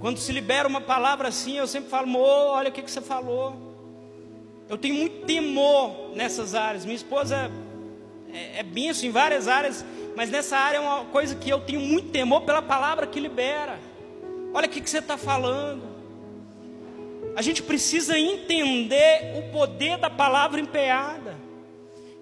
Quando 0.00 0.18
se 0.18 0.32
libera 0.32 0.66
uma 0.66 0.80
palavra 0.80 1.28
assim, 1.28 1.58
eu 1.58 1.66
sempre 1.66 1.90
falo, 1.90 2.18
olha 2.18 2.70
o 2.70 2.72
que, 2.72 2.80
que 2.80 2.90
você 2.90 3.02
falou. 3.02 3.73
Eu 4.74 4.78
tenho 4.78 4.96
muito 4.96 5.24
temor 5.24 6.10
nessas 6.16 6.52
áreas. 6.52 6.84
Minha 6.84 6.96
esposa 6.96 7.48
é, 8.28 8.58
é 8.58 8.62
benção 8.64 9.08
em 9.08 9.12
várias 9.12 9.46
áreas, 9.46 9.84
mas 10.16 10.30
nessa 10.30 10.56
área 10.56 10.78
é 10.78 10.80
uma 10.80 11.04
coisa 11.04 11.36
que 11.36 11.48
eu 11.48 11.60
tenho 11.60 11.78
muito 11.78 12.08
temor 12.08 12.40
pela 12.40 12.60
palavra 12.60 13.06
que 13.06 13.20
libera. 13.20 13.78
Olha 14.52 14.66
o 14.66 14.68
que, 14.68 14.80
que 14.80 14.90
você 14.90 14.98
está 14.98 15.16
falando. 15.16 15.84
A 17.36 17.40
gente 17.40 17.62
precisa 17.62 18.18
entender 18.18 19.38
o 19.38 19.52
poder 19.52 19.96
da 19.96 20.10
palavra 20.10 20.60
empeada. 20.60 21.36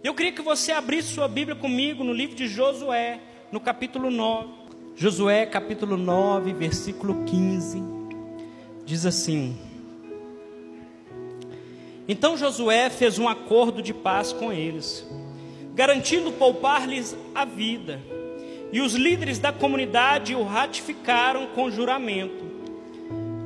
Eu 0.04 0.12
queria 0.12 0.32
que 0.32 0.42
você 0.42 0.72
abrisse 0.72 1.14
sua 1.14 1.28
Bíblia 1.28 1.56
comigo 1.56 2.04
no 2.04 2.12
livro 2.12 2.36
de 2.36 2.46
Josué, 2.48 3.18
no 3.50 3.60
capítulo 3.60 4.10
9. 4.10 4.50
Josué, 4.94 5.46
capítulo 5.46 5.96
9, 5.96 6.52
versículo 6.52 7.24
15. 7.24 7.82
Diz 8.84 9.06
assim: 9.06 9.56
Então 12.12 12.36
Josué 12.36 12.90
fez 12.90 13.18
um 13.18 13.26
acordo 13.26 13.80
de 13.80 13.94
paz 13.94 14.34
com 14.34 14.52
eles, 14.52 15.02
garantindo 15.74 16.30
poupar-lhes 16.30 17.16
a 17.34 17.46
vida. 17.46 18.02
E 18.70 18.82
os 18.82 18.92
líderes 18.92 19.38
da 19.38 19.50
comunidade 19.50 20.34
o 20.34 20.42
ratificaram 20.42 21.46
com 21.54 21.70
juramento. 21.70 22.44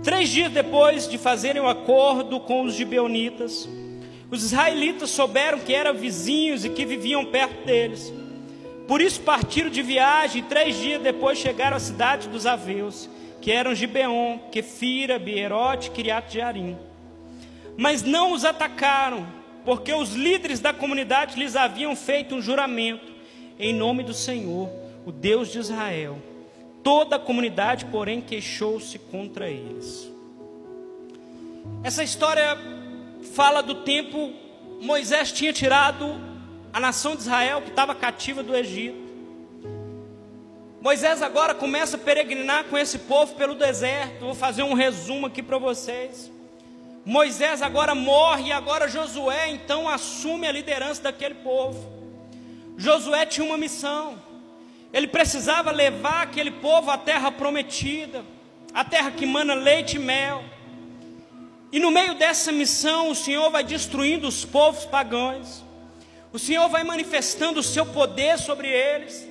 Três 0.02 0.28
dias 0.30 0.50
depois 0.50 1.06
de 1.08 1.16
fazerem 1.16 1.62
o 1.62 1.68
acordo 1.68 2.40
com 2.40 2.64
os 2.64 2.75
gibeonitas, 2.75 3.68
os 4.32 4.42
israelitas 4.42 5.11
souberam 5.11 5.61
que 5.61 5.73
eram 5.73 5.94
vizinhos 5.94 6.64
e 6.64 6.70
que 6.70 6.85
viviam 6.85 7.25
perto 7.25 7.64
deles. 7.64 8.12
Por 8.88 9.00
isso 9.00 9.20
partiram 9.20 9.70
de 9.70 9.80
viagem 9.80 10.40
e 10.42 10.44
três 10.44 10.76
dias 10.76 11.00
depois 11.00 11.38
chegaram 11.38 11.76
à 11.76 11.80
cidade 11.80 12.28
dos 12.28 12.46
Aveus, 12.46 13.08
que 13.40 13.52
eram 13.52 13.76
Gibeon, 13.76 14.40
Kefira, 14.50 15.20
Bierote 15.20 15.87
e 15.87 15.92
Kiriat 15.92 16.32
Jearim. 16.32 16.76
Mas 17.76 18.02
não 18.02 18.33
os 18.33 18.45
atacaram, 18.45 19.26
porque 19.64 19.92
os 19.92 20.14
líderes 20.14 20.61
da 20.61 20.73
comunidade 20.73 21.38
lhes 21.38 21.56
haviam 21.56 21.95
feito 21.95 22.35
um 22.35 22.42
juramento 22.42 23.14
em 23.59 23.75
nome 23.75 24.02
do 24.02 24.14
Senhor, 24.14 24.71
o 25.04 25.12
Deus 25.12 25.50
de 25.50 25.59
Israel. 25.59 26.18
Toda 26.83 27.16
a 27.16 27.18
comunidade, 27.18 27.87
porém, 27.87 28.21
queixou-se 28.21 28.99
contra 28.99 29.49
eles. 29.49 30.11
Essa 31.83 32.02
história 32.02 32.56
fala 33.35 33.62
do 33.62 33.76
tempo 33.76 34.33
Moisés 34.80 35.33
tinha 35.33 35.52
tirado 35.52 36.21
a 36.73 36.78
nação 36.78 37.14
de 37.14 37.23
Israel 37.23 37.62
que 37.62 37.71
estava 37.71 37.95
cativa 37.95 38.42
do 38.42 38.54
Egito. 38.54 39.06
Moisés 40.80 41.23
agora 41.23 41.54
começa 41.54 41.97
a 41.97 42.00
peregrinar 42.00 42.64
com 42.64 42.76
esse 42.78 42.99
povo 43.00 43.35
pelo 43.35 43.54
deserto. 43.54 44.21
Vou 44.21 44.35
fazer 44.35 44.62
um 44.62 44.75
resumo 44.75 45.26
aqui 45.26 45.42
para 45.42 45.59
vocês. 45.59 46.30
Moisés 47.06 47.62
agora 47.62 47.94
morre 47.94 48.48
e 48.48 48.52
agora 48.52 48.88
Josué 48.88 49.48
então 49.50 49.88
assume 49.88 50.44
a 50.44 50.50
liderança 50.50 51.02
daquele 51.02 51.36
povo. 51.36 51.88
Josué 52.76 53.25
tinha 53.25 53.46
uma 53.46 53.56
missão. 53.56 54.20
Ele 54.92 55.06
precisava 55.06 55.70
levar 55.70 56.22
aquele 56.22 56.50
povo 56.50 56.90
à 56.90 56.98
terra 56.98 57.30
prometida, 57.30 58.25
a 58.75 58.84
terra 58.84 59.12
que 59.12 59.25
mana 59.25 59.54
leite 59.54 59.94
e 59.94 60.00
mel. 60.00 60.42
E 61.70 61.78
no 61.78 61.92
meio 61.92 62.14
dessa 62.14 62.50
missão, 62.50 63.12
o 63.12 63.14
Senhor 63.14 63.48
vai 63.50 63.62
destruindo 63.62 64.26
os 64.26 64.44
povos 64.44 64.84
pagãos. 64.84 65.64
O 66.32 66.40
Senhor 66.40 66.68
vai 66.68 66.82
manifestando 66.82 67.60
o 67.60 67.62
seu 67.62 67.86
poder 67.86 68.36
sobre 68.36 68.68
eles. 68.68 69.28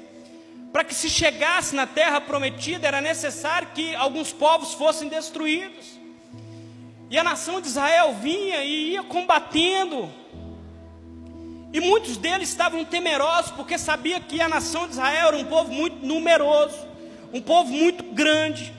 Para 0.71 0.85
que 0.85 0.95
se 0.95 1.09
chegasse 1.09 1.75
na 1.75 1.85
terra 1.85 2.21
prometida, 2.21 2.87
era 2.87 3.01
necessário 3.01 3.67
que 3.75 3.93
alguns 3.95 4.31
povos 4.31 4.73
fossem 4.73 5.09
destruídos. 5.09 6.04
E 7.09 7.17
a 7.17 7.23
nação 7.23 7.61
de 7.61 7.67
Israel 7.67 8.13
vinha 8.13 8.63
e 8.63 8.93
ia 8.93 9.03
combatendo. 9.03 10.09
E 11.71 11.79
muitos 11.79 12.17
deles 12.17 12.49
estavam 12.49 12.83
temerosos, 12.85 13.51
porque 13.51 13.77
sabia 13.77 14.19
que 14.19 14.39
a 14.39 14.47
nação 14.47 14.85
de 14.85 14.93
Israel 14.93 15.27
era 15.27 15.37
um 15.37 15.43
povo 15.43 15.73
muito 15.73 16.05
numeroso, 16.05 16.77
um 17.33 17.41
povo 17.41 17.71
muito 17.71 18.03
grande. 18.03 18.73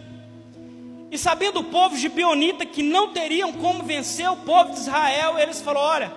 E 1.11 1.19
sabendo 1.19 1.61
o 1.61 1.65
povo 1.65 1.97
gibeonita 1.97 2.67
que 2.67 2.83
não 2.83 3.13
teriam 3.13 3.53
como 3.53 3.85
vencer 3.85 4.31
o 4.31 4.37
povo 4.37 4.73
de 4.73 4.81
Israel, 4.81 5.39
eles 5.39 5.61
falaram: 5.61 5.87
olha, 5.87 6.13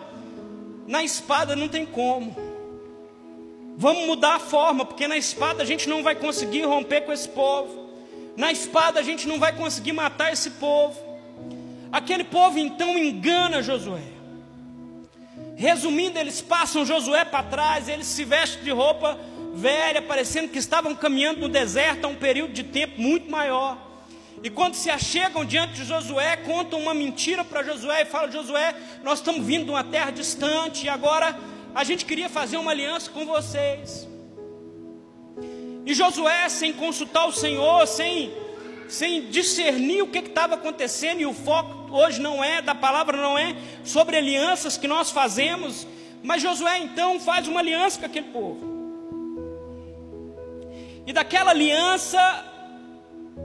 na 0.87 1.03
espada 1.03 1.55
não 1.55 1.67
tem 1.67 1.85
como. 1.85 2.35
Vamos 3.77 4.07
mudar 4.07 4.35
a 4.35 4.39
forma, 4.39 4.83
porque 4.83 5.07
na 5.07 5.15
espada 5.15 5.63
a 5.63 5.65
gente 5.65 5.87
não 5.87 6.01
vai 6.01 6.15
conseguir 6.15 6.63
romper 6.63 7.01
com 7.01 7.13
esse 7.13 7.29
povo. 7.29 7.89
Na 8.35 8.51
espada 8.51 8.99
a 8.99 9.03
gente 9.03 9.27
não 9.27 9.37
vai 9.37 9.55
conseguir 9.55 9.91
matar 9.91 10.33
esse 10.33 10.51
povo. 10.51 11.08
Aquele 11.91 12.23
povo 12.23 12.57
então 12.59 12.97
engana 12.97 13.61
Josué. 13.61 14.03
Resumindo, 15.55 16.17
eles 16.17 16.41
passam 16.41 16.85
Josué 16.85 17.25
para 17.25 17.43
trás, 17.43 17.89
eles 17.89 18.07
se 18.07 18.23
vestem 18.23 18.63
de 18.63 18.71
roupa 18.71 19.19
velha, 19.53 20.01
parecendo 20.01 20.49
que 20.49 20.57
estavam 20.57 20.95
caminhando 20.95 21.41
no 21.41 21.49
deserto 21.49 22.05
há 22.05 22.07
um 22.07 22.15
período 22.15 22.53
de 22.53 22.63
tempo 22.63 23.01
muito 23.01 23.29
maior. 23.29 23.77
E 24.41 24.49
quando 24.49 24.75
se 24.75 24.89
achegam 24.89 25.43
diante 25.43 25.73
de 25.73 25.83
Josué, 25.83 26.37
contam 26.37 26.79
uma 26.79 26.93
mentira 26.93 27.43
para 27.43 27.63
Josué 27.63 28.03
e 28.03 28.05
falam: 28.05 28.31
Josué, 28.31 28.73
nós 29.03 29.19
estamos 29.19 29.45
vindo 29.45 29.65
de 29.65 29.71
uma 29.71 29.83
terra 29.83 30.11
distante 30.11 30.85
e 30.85 30.89
agora 30.89 31.37
a 31.75 31.83
gente 31.83 32.05
queria 32.05 32.29
fazer 32.29 32.57
uma 32.57 32.71
aliança 32.71 33.11
com 33.11 33.25
vocês. 33.25 34.07
E 35.85 35.93
Josué, 35.93 36.47
sem 36.47 36.71
consultar 36.71 37.25
o 37.25 37.33
Senhor, 37.33 37.85
sem, 37.85 38.31
sem 38.89 39.29
discernir 39.29 40.01
o 40.01 40.07
que 40.07 40.19
estava 40.19 40.55
acontecendo, 40.55 41.21
e 41.21 41.25
o 41.25 41.33
foco 41.33 41.95
hoje 41.95 42.19
não 42.19 42.43
é, 42.43 42.61
da 42.61 42.75
palavra 42.75 43.15
não 43.15 43.37
é 43.37 43.55
sobre 43.83 44.17
alianças 44.17 44.77
que 44.77 44.87
nós 44.87 45.11
fazemos, 45.11 45.87
mas 46.21 46.41
Josué 46.41 46.79
então 46.79 47.19
faz 47.19 47.47
uma 47.47 47.59
aliança 47.59 47.99
com 47.99 48.05
aquele 48.05 48.27
povo. 48.27 48.79
E 51.05 51.13
daquela 51.13 51.51
aliança 51.51 52.19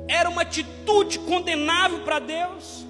era 0.09 0.29
uma 0.29 0.43
atitude 0.43 1.19
condenável 1.21 2.01
para 2.01 2.19
Deus. 2.19 2.85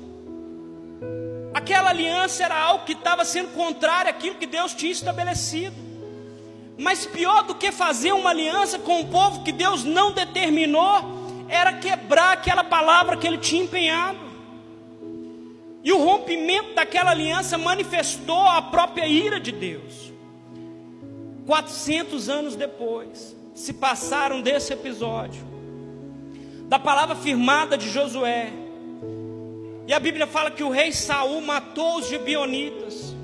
Aquela 1.53 1.91
aliança 1.91 2.43
era 2.43 2.59
algo 2.59 2.85
que 2.85 2.93
estava 2.93 3.25
sendo 3.25 3.53
contrário 3.53 4.11
àquilo 4.11 4.35
que 4.37 4.47
Deus 4.47 4.75
tinha 4.75 4.91
estabelecido. 4.91 5.77
Mas 6.77 7.07
pior 7.07 7.45
do 7.45 7.55
que 7.55 7.71
fazer 7.71 8.13
uma 8.13 8.31
aliança 8.31 8.79
com 8.79 8.99
um 9.01 9.07
povo 9.09 9.45
que 9.45 9.53
Deus 9.53 9.85
não 9.85 10.13
determinou, 10.13 11.24
era 11.55 11.73
quebrar 11.75 12.33
aquela 12.33 12.65
palavra 12.65 13.17
que 13.17 13.27
ele 13.27 13.39
tinha 13.39 13.65
empenhado. 13.65 14.19
E 15.83 15.93
o 15.93 15.99
rompimento 15.99 16.75
daquela 16.75 17.11
aliança 17.11 17.59
manifestou 17.59 18.49
a 18.49 18.63
própria 18.63 19.07
ira 19.07 19.39
de 19.39 19.53
Deus. 19.53 20.13
400 21.47 22.29
anos 22.29 22.57
depois, 22.57 23.37
se 23.55 23.75
passaram 23.75 24.41
desse 24.41 24.73
episódio 24.73 25.55
da 26.69 26.79
palavra 26.79 27.15
firmada 27.15 27.77
de 27.77 27.91
Josué. 27.91 28.51
E 29.87 29.93
a 29.93 30.01
Bíblia 30.01 30.27
fala 30.27 30.51
que 30.51 30.63
o 30.63 30.71
rei 30.71 30.93
Saul 30.93 31.41
matou 31.43 31.99
os 31.99 32.09
gibeonitas. 32.09 33.15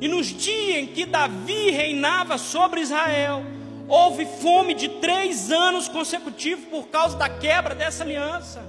E 0.00 0.06
nos 0.06 0.26
dias 0.26 0.78
em 0.78 0.86
que 0.86 1.06
Davi 1.06 1.70
reinava 1.70 2.38
sobre 2.38 2.80
Israel, 2.80 3.42
houve 3.88 4.26
fome 4.26 4.74
de 4.74 4.88
três 4.88 5.50
anos 5.50 5.88
consecutivos 5.88 6.66
por 6.66 6.88
causa 6.88 7.16
da 7.16 7.28
quebra 7.28 7.74
dessa 7.74 8.04
aliança. 8.04 8.62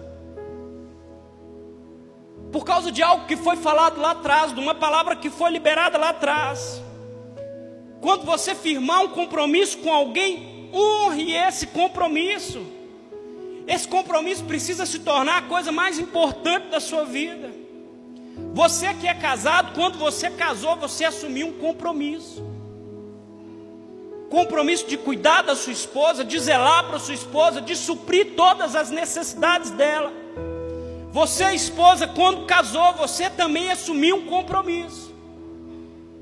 Por 2.52 2.64
causa 2.66 2.92
de 2.92 3.04
algo 3.04 3.28
que 3.28 3.36
foi 3.36 3.58
falado 3.58 4.00
lá 4.00 4.12
atrás, 4.12 4.54
de 4.54 4.60
uma 4.60 4.74
palavra 4.74 5.16
que 5.16 5.30
foi 5.30 5.52
liberada 5.52 5.98
lá 5.98 6.10
atrás. 6.10 6.82
Quando 8.02 8.24
você 8.24 8.56
firmar 8.56 9.04
um 9.04 9.10
compromisso 9.10 9.78
com 9.80 9.94
alguém, 9.94 10.70
honre 10.74 11.34
esse 11.34 11.68
compromisso. 11.68 12.66
Esse 13.68 13.88
compromisso 13.88 14.46
precisa 14.46 14.86
se 14.86 15.00
tornar 15.00 15.38
a 15.38 15.42
coisa 15.44 15.72
mais 15.72 16.00
importante 16.00 16.70
da 16.70 16.80
sua 16.80 17.04
vida. 17.04 17.52
Você 18.54 18.94
que 18.96 19.08
é 19.08 19.14
casado, 19.14 19.76
quando 19.76 20.00
você 20.00 20.32
casou, 20.32 20.76
você 20.78 21.06
assumiu 21.06 21.48
um 21.48 21.54
compromisso. 21.60 22.49
Compromisso 24.30 24.88
de 24.88 24.98
cuidar 24.98 25.42
da 25.42 25.56
sua 25.56 25.74
esposa, 25.74 26.24
de 26.24 26.40
zelar 26.40 26.88
para 26.88 27.00
sua 27.00 27.16
esposa, 27.16 27.62
de 27.62 27.76
suprir 27.76 28.36
todas 28.36 28.76
as 28.76 28.92
necessidades 28.92 29.72
dela. 29.72 30.14
Você, 31.12 31.52
esposa, 31.54 32.08
quando 32.08 32.46
casou, 32.46 32.94
você 32.94 33.30
também 33.30 33.72
assumiu 33.72 34.18
um 34.18 34.26
compromisso 34.26 35.10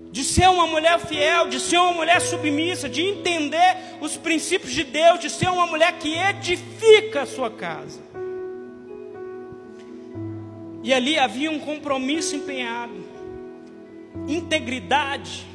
de 0.10 0.24
ser 0.24 0.50
uma 0.50 0.66
mulher 0.66 1.00
fiel, 1.00 1.48
de 1.48 1.60
ser 1.60 1.78
uma 1.78 1.92
mulher 1.92 2.22
submissa, 2.22 2.90
de 2.90 3.02
entender 3.02 3.78
os 4.02 4.18
princípios 4.18 4.74
de 4.74 4.84
Deus, 4.84 5.20
de 5.20 5.30
ser 5.30 5.50
uma 5.50 5.68
mulher 5.68 6.00
que 6.00 6.18
edifica 6.18 7.22
a 7.22 7.26
sua 7.26 7.52
casa. 7.52 8.02
E 10.82 10.94
ali 10.94 11.20
havia 11.20 11.52
um 11.52 11.60
compromisso 11.60 12.36
empenhado. 12.36 12.94
Integridade 14.28 15.46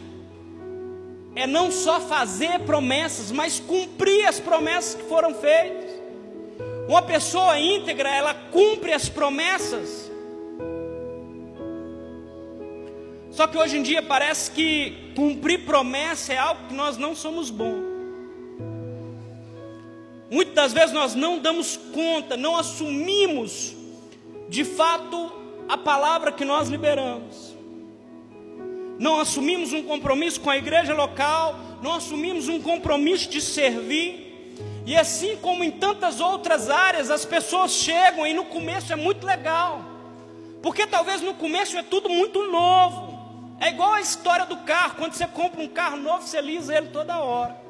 é 1.34 1.46
não 1.46 1.70
só 1.70 2.00
fazer 2.00 2.60
promessas, 2.60 3.30
mas 3.32 3.58
cumprir 3.58 4.26
as 4.26 4.38
promessas 4.38 4.94
que 4.94 5.08
foram 5.08 5.34
feitas. 5.34 5.90
Uma 6.88 7.02
pessoa 7.02 7.58
íntegra, 7.58 8.08
ela 8.08 8.34
cumpre 8.34 8.92
as 8.92 9.08
promessas 9.08 10.12
Só 13.32 13.46
que 13.46 13.56
hoje 13.56 13.78
em 13.78 13.82
dia 13.82 14.02
parece 14.02 14.50
que 14.50 15.10
cumprir 15.16 15.64
promessa 15.64 16.34
é 16.34 16.38
algo 16.38 16.68
que 16.68 16.74
nós 16.74 16.98
não 16.98 17.16
somos 17.16 17.48
bons. 17.48 17.82
Muitas 20.30 20.54
das 20.54 20.72
vezes 20.72 20.92
nós 20.92 21.14
não 21.14 21.38
damos 21.38 21.76
conta, 21.76 22.36
não 22.36 22.56
assumimos 22.56 23.74
de 24.50 24.64
fato 24.64 25.32
a 25.66 25.78
palavra 25.78 26.30
que 26.30 26.44
nós 26.44 26.68
liberamos. 26.68 27.51
Não 29.02 29.18
assumimos 29.18 29.72
um 29.72 29.82
compromisso 29.82 30.40
com 30.40 30.48
a 30.48 30.56
igreja 30.56 30.94
local, 30.94 31.58
não 31.82 31.94
assumimos 31.94 32.46
um 32.48 32.62
compromisso 32.62 33.28
de 33.28 33.40
servir. 33.40 34.54
E 34.86 34.96
assim 34.96 35.36
como 35.38 35.64
em 35.64 35.72
tantas 35.72 36.20
outras 36.20 36.70
áreas, 36.70 37.10
as 37.10 37.24
pessoas 37.24 37.72
chegam 37.72 38.24
e 38.24 38.32
no 38.32 38.44
começo 38.44 38.92
é 38.92 38.96
muito 38.96 39.26
legal, 39.26 39.84
porque 40.62 40.86
talvez 40.86 41.20
no 41.20 41.34
começo 41.34 41.76
é 41.76 41.82
tudo 41.82 42.08
muito 42.08 42.46
novo. 42.46 43.10
É 43.58 43.70
igual 43.70 43.94
a 43.94 44.00
história 44.00 44.46
do 44.46 44.58
carro, 44.58 44.94
quando 44.96 45.14
você 45.14 45.26
compra 45.26 45.60
um 45.60 45.68
carro 45.68 45.96
novo, 45.96 46.22
você 46.22 46.40
lisa 46.40 46.72
ele 46.72 46.90
toda 46.90 47.18
hora. 47.18 47.60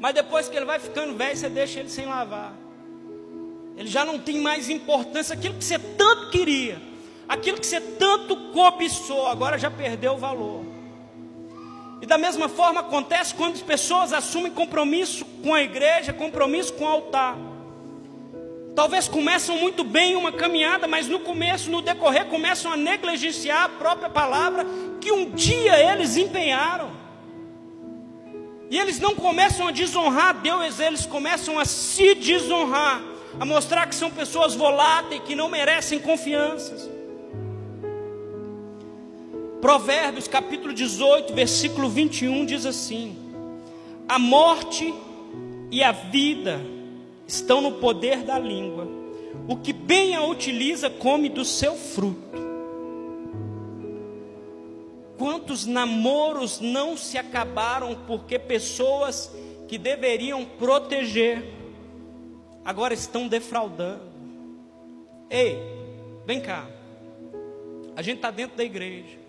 Mas 0.00 0.14
depois 0.14 0.48
que 0.48 0.56
ele 0.56 0.64
vai 0.64 0.78
ficando 0.78 1.14
velho, 1.14 1.36
você 1.36 1.50
deixa 1.50 1.80
ele 1.80 1.90
sem 1.90 2.06
lavar. 2.06 2.54
Ele 3.76 3.88
já 3.88 4.06
não 4.06 4.18
tem 4.18 4.40
mais 4.40 4.70
importância, 4.70 5.34
aquilo 5.34 5.54
que 5.54 5.64
você 5.64 5.78
tanto 5.78 6.30
queria, 6.30 6.80
aquilo 7.28 7.58
que 7.58 7.66
você 7.66 7.80
tanto 7.80 8.36
cobiçou, 8.52 9.26
agora 9.26 9.58
já 9.58 9.70
perdeu 9.70 10.14
o 10.14 10.18
valor. 10.18 10.64
E 12.00 12.06
da 12.06 12.18
mesma 12.18 12.48
forma 12.48 12.80
acontece 12.80 13.34
quando 13.34 13.54
as 13.54 13.62
pessoas 13.62 14.12
assumem 14.12 14.52
compromisso 14.52 15.24
com 15.42 15.54
a 15.54 15.62
igreja, 15.62 16.12
compromisso 16.12 16.72
com 16.74 16.84
o 16.84 16.88
altar. 16.88 17.36
Talvez 18.74 19.08
começam 19.08 19.56
muito 19.56 19.82
bem 19.82 20.14
uma 20.14 20.30
caminhada, 20.30 20.86
mas 20.86 21.08
no 21.08 21.18
começo, 21.18 21.70
no 21.70 21.80
decorrer, 21.80 22.26
começam 22.26 22.70
a 22.70 22.76
negligenciar 22.76 23.64
a 23.64 23.68
própria 23.70 24.10
palavra 24.10 24.66
que 25.00 25.10
um 25.10 25.30
dia 25.30 25.78
eles 25.92 26.18
empenharam. 26.18 26.90
E 28.68 28.78
eles 28.78 28.98
não 29.00 29.14
começam 29.14 29.68
a 29.68 29.70
desonrar 29.70 30.34
Deus, 30.34 30.78
eles 30.78 31.06
começam 31.06 31.58
a 31.58 31.64
se 31.64 32.14
desonrar, 32.16 33.00
a 33.40 33.44
mostrar 33.46 33.86
que 33.86 33.94
são 33.94 34.10
pessoas 34.10 34.54
voláteis, 34.54 35.22
que 35.22 35.34
não 35.34 35.48
merecem 35.48 35.98
confianças. 35.98 36.95
Provérbios 39.66 40.28
capítulo 40.28 40.72
18, 40.72 41.34
versículo 41.34 41.88
21 41.88 42.46
diz 42.46 42.64
assim: 42.64 43.16
A 44.08 44.16
morte 44.16 44.94
e 45.72 45.82
a 45.82 45.90
vida 45.90 46.60
estão 47.26 47.60
no 47.60 47.72
poder 47.72 48.22
da 48.22 48.38
língua. 48.38 48.86
O 49.48 49.56
que 49.56 49.72
bem 49.72 50.14
a 50.14 50.24
utiliza 50.24 50.88
come 50.88 51.28
do 51.28 51.44
seu 51.44 51.74
fruto. 51.74 52.38
Quantos 55.18 55.66
namoros 55.66 56.60
não 56.60 56.96
se 56.96 57.18
acabaram 57.18 57.92
porque 58.06 58.38
pessoas 58.38 59.34
que 59.66 59.78
deveriam 59.78 60.44
proteger 60.44 61.44
agora 62.64 62.94
estão 62.94 63.26
defraudando? 63.26 64.02
Ei, 65.28 65.58
vem 66.24 66.40
cá. 66.40 66.68
A 67.96 68.02
gente 68.02 68.18
está 68.18 68.30
dentro 68.30 68.56
da 68.56 68.62
igreja. 68.62 69.25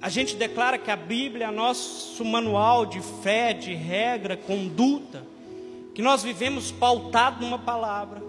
A 0.00 0.08
gente 0.08 0.36
declara 0.36 0.78
que 0.78 0.90
a 0.90 0.96
Bíblia 0.96 1.46
é 1.46 1.50
nosso 1.50 2.24
manual 2.24 2.86
de 2.86 3.00
fé, 3.22 3.52
de 3.52 3.74
regra, 3.74 4.36
conduta 4.36 5.26
que 5.92 6.00
nós 6.00 6.22
vivemos 6.22 6.70
pautado 6.70 7.44
numa 7.44 7.58
palavra. 7.58 8.22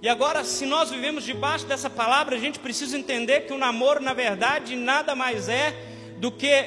E 0.00 0.08
agora, 0.08 0.44
se 0.44 0.64
nós 0.64 0.90
vivemos 0.90 1.24
debaixo 1.24 1.66
dessa 1.66 1.90
palavra, 1.90 2.36
a 2.36 2.38
gente 2.38 2.60
precisa 2.60 2.96
entender 2.96 3.40
que 3.40 3.52
o 3.52 3.58
namoro, 3.58 4.00
na 4.00 4.12
verdade, 4.12 4.76
nada 4.76 5.16
mais 5.16 5.48
é 5.48 5.74
do 6.18 6.30
que 6.30 6.64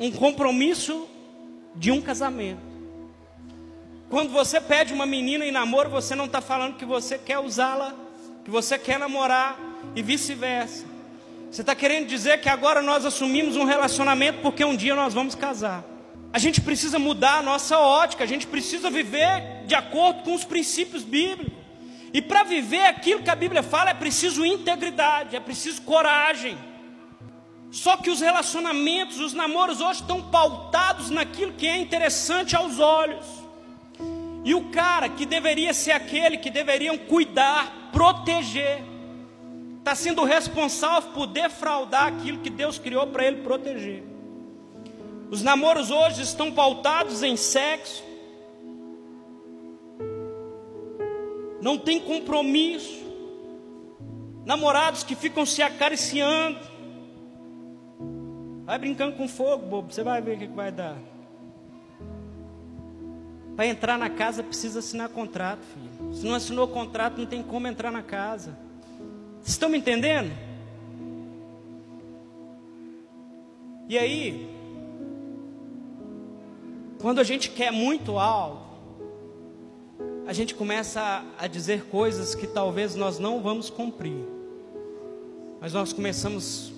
um 0.00 0.10
compromisso 0.10 1.06
de 1.74 1.90
um 1.90 2.00
casamento. 2.00 2.62
Quando 4.08 4.30
você 4.30 4.58
pede 4.58 4.94
uma 4.94 5.04
menina 5.04 5.44
em 5.44 5.50
namoro, 5.50 5.90
você 5.90 6.14
não 6.14 6.24
está 6.24 6.40
falando 6.40 6.76
que 6.76 6.86
você 6.86 7.18
quer 7.18 7.38
usá-la, 7.38 7.94
que 8.42 8.50
você 8.50 8.78
quer 8.78 8.98
namorar 8.98 9.58
e 9.94 10.00
vice-versa. 10.00 10.95
Você 11.56 11.62
está 11.62 11.74
querendo 11.74 12.06
dizer 12.06 12.38
que 12.42 12.50
agora 12.50 12.82
nós 12.82 13.06
assumimos 13.06 13.56
um 13.56 13.64
relacionamento 13.64 14.40
porque 14.42 14.62
um 14.62 14.76
dia 14.76 14.94
nós 14.94 15.14
vamos 15.14 15.34
casar. 15.34 15.82
A 16.30 16.38
gente 16.38 16.60
precisa 16.60 16.98
mudar 16.98 17.38
a 17.38 17.42
nossa 17.42 17.78
ótica, 17.78 18.24
a 18.24 18.26
gente 18.26 18.46
precisa 18.46 18.90
viver 18.90 19.64
de 19.64 19.74
acordo 19.74 20.22
com 20.22 20.34
os 20.34 20.44
princípios 20.44 21.02
bíblicos. 21.02 21.54
E 22.12 22.20
para 22.20 22.42
viver 22.42 22.84
aquilo 22.84 23.22
que 23.22 23.30
a 23.30 23.34
Bíblia 23.34 23.62
fala 23.62 23.88
é 23.88 23.94
preciso 23.94 24.44
integridade, 24.44 25.34
é 25.34 25.40
preciso 25.40 25.80
coragem. 25.80 26.58
Só 27.70 27.96
que 27.96 28.10
os 28.10 28.20
relacionamentos, 28.20 29.18
os 29.18 29.32
namoros 29.32 29.80
hoje 29.80 30.02
estão 30.02 30.20
pautados 30.24 31.08
naquilo 31.08 31.54
que 31.54 31.66
é 31.66 31.78
interessante 31.78 32.54
aos 32.54 32.78
olhos. 32.78 33.24
E 34.44 34.54
o 34.54 34.64
cara 34.64 35.08
que 35.08 35.24
deveria 35.24 35.72
ser 35.72 35.92
aquele 35.92 36.36
que 36.36 36.50
deveriam 36.50 36.98
cuidar, 36.98 37.88
proteger, 37.92 38.84
está 39.86 39.94
sendo 39.94 40.24
responsável 40.24 41.12
por 41.12 41.28
defraudar 41.28 42.08
aquilo 42.08 42.38
que 42.38 42.50
Deus 42.50 42.76
criou 42.76 43.06
para 43.06 43.24
ele 43.24 43.42
proteger. 43.42 44.02
Os 45.30 45.42
namoros 45.42 45.92
hoje 45.92 46.22
estão 46.22 46.50
pautados 46.50 47.22
em 47.22 47.36
sexo. 47.36 48.02
Não 51.62 51.78
tem 51.78 52.00
compromisso. 52.00 53.06
Namorados 54.44 55.04
que 55.04 55.14
ficam 55.14 55.46
se 55.46 55.62
acariciando. 55.62 56.58
Vai 58.64 58.80
brincando 58.80 59.14
com 59.16 59.28
fogo, 59.28 59.66
bobo. 59.66 59.92
Você 59.92 60.02
vai 60.02 60.20
ver 60.20 60.36
o 60.36 60.38
que 60.40 60.46
vai 60.48 60.72
dar. 60.72 60.96
Para 63.54 63.66
entrar 63.68 63.96
na 63.96 64.10
casa 64.10 64.42
precisa 64.42 64.80
assinar 64.80 65.10
contrato, 65.10 65.60
filho. 65.62 66.12
Se 66.12 66.26
não 66.26 66.34
assinou 66.34 66.66
contrato, 66.66 67.18
não 67.18 67.26
tem 67.26 67.40
como 67.40 67.68
entrar 67.68 67.92
na 67.92 68.02
casa. 68.02 68.65
Estão 69.46 69.68
me 69.68 69.78
entendendo? 69.78 70.32
E 73.88 73.96
aí, 73.96 74.50
quando 77.00 77.20
a 77.20 77.24
gente 77.24 77.50
quer 77.50 77.70
muito 77.70 78.18
algo, 78.18 78.66
a 80.26 80.32
gente 80.32 80.56
começa 80.56 81.24
a 81.38 81.46
dizer 81.46 81.84
coisas 81.84 82.34
que 82.34 82.48
talvez 82.48 82.96
nós 82.96 83.20
não 83.20 83.40
vamos 83.40 83.70
cumprir, 83.70 84.26
mas 85.60 85.72
nós 85.72 85.92
começamos 85.92 86.72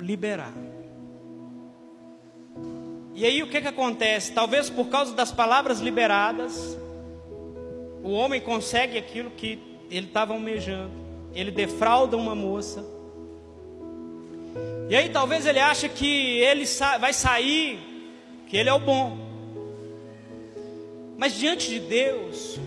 a 0.00 0.02
liberar. 0.02 0.52
E 3.14 3.24
aí 3.24 3.40
o 3.44 3.48
que, 3.48 3.60
que 3.60 3.68
acontece? 3.68 4.32
Talvez 4.32 4.68
por 4.68 4.88
causa 4.88 5.14
das 5.14 5.30
palavras 5.30 5.78
liberadas, 5.78 6.76
o 8.02 8.10
homem 8.10 8.40
consegue 8.40 8.98
aquilo 8.98 9.30
que 9.30 9.60
ele 9.88 10.08
estava 10.08 10.32
almejando, 10.32 11.02
ele 11.34 11.50
defrauda 11.50 12.16
uma 12.16 12.34
moça. 12.34 12.84
E 14.88 14.96
aí 14.96 15.08
talvez 15.08 15.46
ele 15.46 15.58
acha 15.58 15.88
que 15.88 16.38
ele 16.40 16.64
vai 17.00 17.12
sair, 17.12 17.78
que 18.46 18.56
ele 18.56 18.68
é 18.68 18.74
o 18.74 18.78
bom. 18.78 19.16
Mas 21.16 21.34
diante 21.34 21.68
de 21.68 21.80
Deus, 21.80 22.58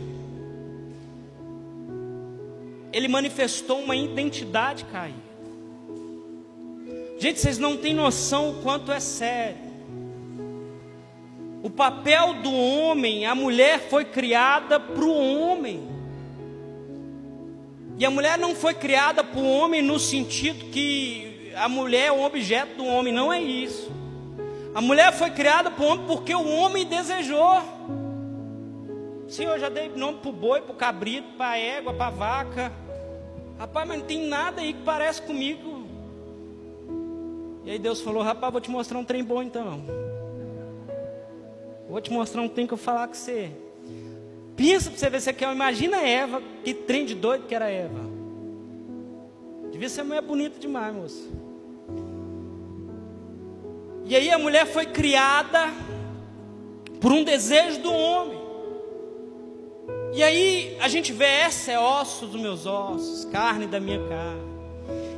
ele 2.92 3.08
manifestou 3.08 3.80
uma 3.80 3.96
identidade 3.96 4.86
caída. 4.86 5.26
Gente, 7.20 7.40
vocês 7.40 7.58
não 7.58 7.78
têm 7.78 7.94
noção 7.94 8.52
o 8.52 8.62
quanto 8.62 8.92
é 8.92 9.00
sério. 9.00 9.58
O 11.62 11.70
papel 11.70 12.36
do 12.36 12.54
homem, 12.54 13.26
a 13.26 13.34
mulher 13.34 13.90
foi 13.90 14.06
criada 14.06 14.80
para 14.80 15.04
o 15.04 15.40
homem. 15.40 15.95
E 17.98 18.06
a 18.06 18.10
mulher 18.10 18.38
não 18.38 18.54
foi 18.54 18.74
criada 18.74 19.24
para 19.24 19.40
o 19.40 19.50
homem 19.50 19.82
no 19.82 19.98
sentido 19.98 20.66
que 20.66 21.52
a 21.56 21.70
mulher 21.70 22.08
é 22.08 22.12
um 22.12 22.26
objeto 22.26 22.76
do 22.76 22.86
homem, 22.86 23.14
não 23.14 23.32
é 23.32 23.42
isso. 23.42 23.90
A 24.74 24.82
mulher 24.82 25.14
foi 25.14 25.32
criada 25.32 25.72
para 25.72 25.84
o 25.84 25.88
homem 25.88 26.06
porque 26.06 26.36
o 26.36 26.46
homem 26.46 26.86
desejou. 26.86 27.62
Senhor, 29.28 29.54
eu 29.54 29.60
já 29.60 29.70
dei 29.70 29.88
nome 29.90 30.20
para 30.20 30.30
o 30.30 30.34
boi, 30.34 30.62
para 30.62 30.74
o 30.74 30.76
cabrito, 30.76 31.30
para 31.38 31.52
a 31.52 31.58
égua, 31.58 31.94
para 31.94 32.08
a 32.08 32.10
vaca. 32.10 32.74
Rapaz, 33.58 33.88
mas 33.88 34.00
não 34.00 34.06
tem 34.06 34.28
nada 34.28 34.62
aí 34.62 34.74
que 34.74 34.84
parece 34.84 35.22
comigo. 35.22 35.88
E 37.64 37.72
aí 37.72 37.80
Deus 37.80 38.02
falou, 38.02 38.22
rapaz, 38.22 38.52
vou 38.52 38.62
te 38.62 38.70
mostrar 38.70 39.00
um 39.00 39.06
trem 39.06 39.24
bom 39.24 39.42
então. 39.42 39.84
Vou 41.90 42.02
te 42.02 42.12
mostrar 42.12 42.42
um 42.42 42.50
trem 42.50 42.68
que 42.68 42.74
eu 42.74 42.78
falar 42.78 43.08
com 43.08 43.14
você. 43.14 43.52
Pensa 44.56 44.90
para 44.90 45.00
você 45.00 45.10
ver 45.10 45.22
se 45.22 45.34
quer. 45.34 45.52
Imagina 45.52 45.98
a 45.98 46.08
Eva, 46.08 46.42
que 46.64 46.74
trem 46.74 47.06
de 47.06 47.14
doido 47.14 47.46
que 47.48 47.56
era 47.56 47.70
Eva. 47.70 48.00
Devia 49.72 49.90
ser 49.90 50.04
mulher 50.04 50.22
bonita 50.22 50.60
demais, 50.60 50.96
moça. 50.96 51.30
E 54.06 54.16
aí 54.16 54.32
a 54.32 54.38
mulher 54.38 54.66
foi 54.66 54.86
criada 54.86 55.68
por 57.02 57.12
um 57.12 57.24
desejo 57.24 57.82
do 57.82 57.92
homem. 57.92 58.40
E 60.14 60.24
aí 60.24 60.78
a 60.80 60.88
gente 60.88 61.12
vê, 61.12 61.26
essa 61.26 61.72
é 61.74 61.80
osso 61.80 62.26
dos 62.26 62.40
meus 62.40 62.66
ossos, 62.66 63.26
carne 63.26 63.68
da 63.68 63.80
minha 63.80 64.00
carne. 64.08 64.46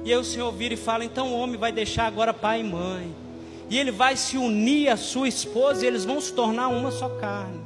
E 0.04 0.12
aí 0.12 0.18
o 0.18 0.24
Senhor 0.24 0.52
vira 0.52 0.74
e 0.74 0.78
fala: 0.78 1.06
então 1.06 1.34
o 1.34 1.38
homem 1.38 1.58
vai 1.58 1.72
deixar 1.72 2.08
agora 2.08 2.34
pai 2.34 2.62
e 2.62 2.64
mãe. 2.64 3.14
E 3.70 3.78
ele 3.78 3.92
vai 3.92 4.16
se 4.16 4.38
unir 4.38 4.90
à 4.90 4.98
sua 4.98 5.28
esposa 5.28 5.84
e 5.84 5.88
eles 5.88 6.06
vão 6.06 6.20
se 6.20 6.34
tornar 6.34 6.70
uma 6.70 6.90
só 6.90 7.10
carne. 7.10 7.60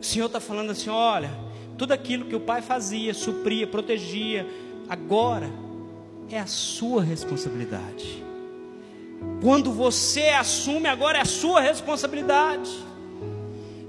O 0.00 0.04
Senhor 0.04 0.26
está 0.26 0.40
falando 0.40 0.70
assim: 0.70 0.90
olha, 0.90 1.30
tudo 1.76 1.92
aquilo 1.92 2.24
que 2.24 2.36
o 2.36 2.40
pai 2.40 2.62
fazia, 2.62 3.14
supria, 3.14 3.66
protegia, 3.66 4.46
agora 4.88 5.50
é 6.30 6.38
a 6.38 6.46
sua 6.46 7.02
responsabilidade. 7.02 8.24
Quando 9.42 9.72
você 9.72 10.28
assume, 10.28 10.88
agora 10.88 11.18
é 11.18 11.20
a 11.22 11.24
sua 11.24 11.60
responsabilidade. 11.60 12.70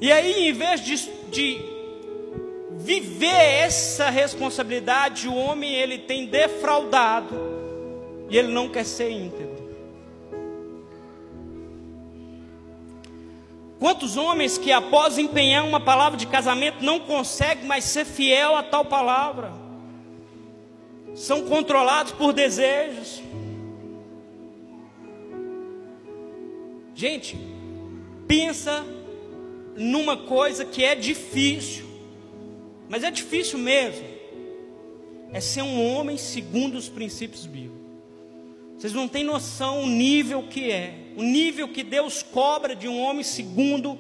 E 0.02 0.12
aí, 0.12 0.50
em 0.50 0.54
vez 0.54 0.82
de, 0.82 0.96
de 1.30 1.60
viver 2.78 3.28
essa 3.28 4.10
responsabilidade, 4.10 5.28
o 5.28 5.36
homem 5.36 5.74
ele 5.74 5.98
tem 5.98 6.26
defraudado 6.26 7.36
e 8.30 8.38
ele 8.38 8.52
não 8.52 8.70
quer 8.70 8.86
ser 8.86 9.12
íntegro. 9.12 9.49
Quantos 13.80 14.18
homens 14.18 14.58
que 14.58 14.74
após 14.74 15.18
empenhar 15.18 15.66
uma 15.66 15.80
palavra 15.80 16.18
de 16.18 16.28
casamento 16.28 16.84
não 16.84 17.00
conseguem 17.00 17.66
mais 17.66 17.86
ser 17.86 18.06
fiel 18.06 18.56
a 18.58 18.62
tal 18.62 18.84
palavra? 18.84 19.54
São 21.16 21.46
controlados 21.46 22.12
por 22.12 22.34
desejos. 22.34 23.24
Gente, 26.94 27.38
pensa 28.28 28.86
numa 29.78 30.18
coisa 30.18 30.66
que 30.66 30.84
é 30.84 30.94
difícil, 30.94 31.86
mas 32.90 33.06
é 33.06 33.10
difícil 33.10 33.58
mesmo. 33.58 34.06
É 35.32 35.40
ser 35.40 35.62
um 35.62 35.96
homem 35.96 36.18
segundo 36.18 36.76
os 36.76 36.90
princípios 36.90 37.46
bíblicos. 37.46 37.79
Vocês 38.80 38.94
não 38.94 39.10
têm 39.10 39.26
noção 39.26 39.84
o 39.84 39.88
nível 39.88 40.44
que 40.44 40.72
é, 40.72 40.94
o 41.18 41.22
nível 41.22 41.68
que 41.68 41.84
Deus 41.84 42.24
cobra 42.24 42.74
de 42.74 42.88
um 42.88 42.98
homem 42.98 43.24
segundo 43.24 44.00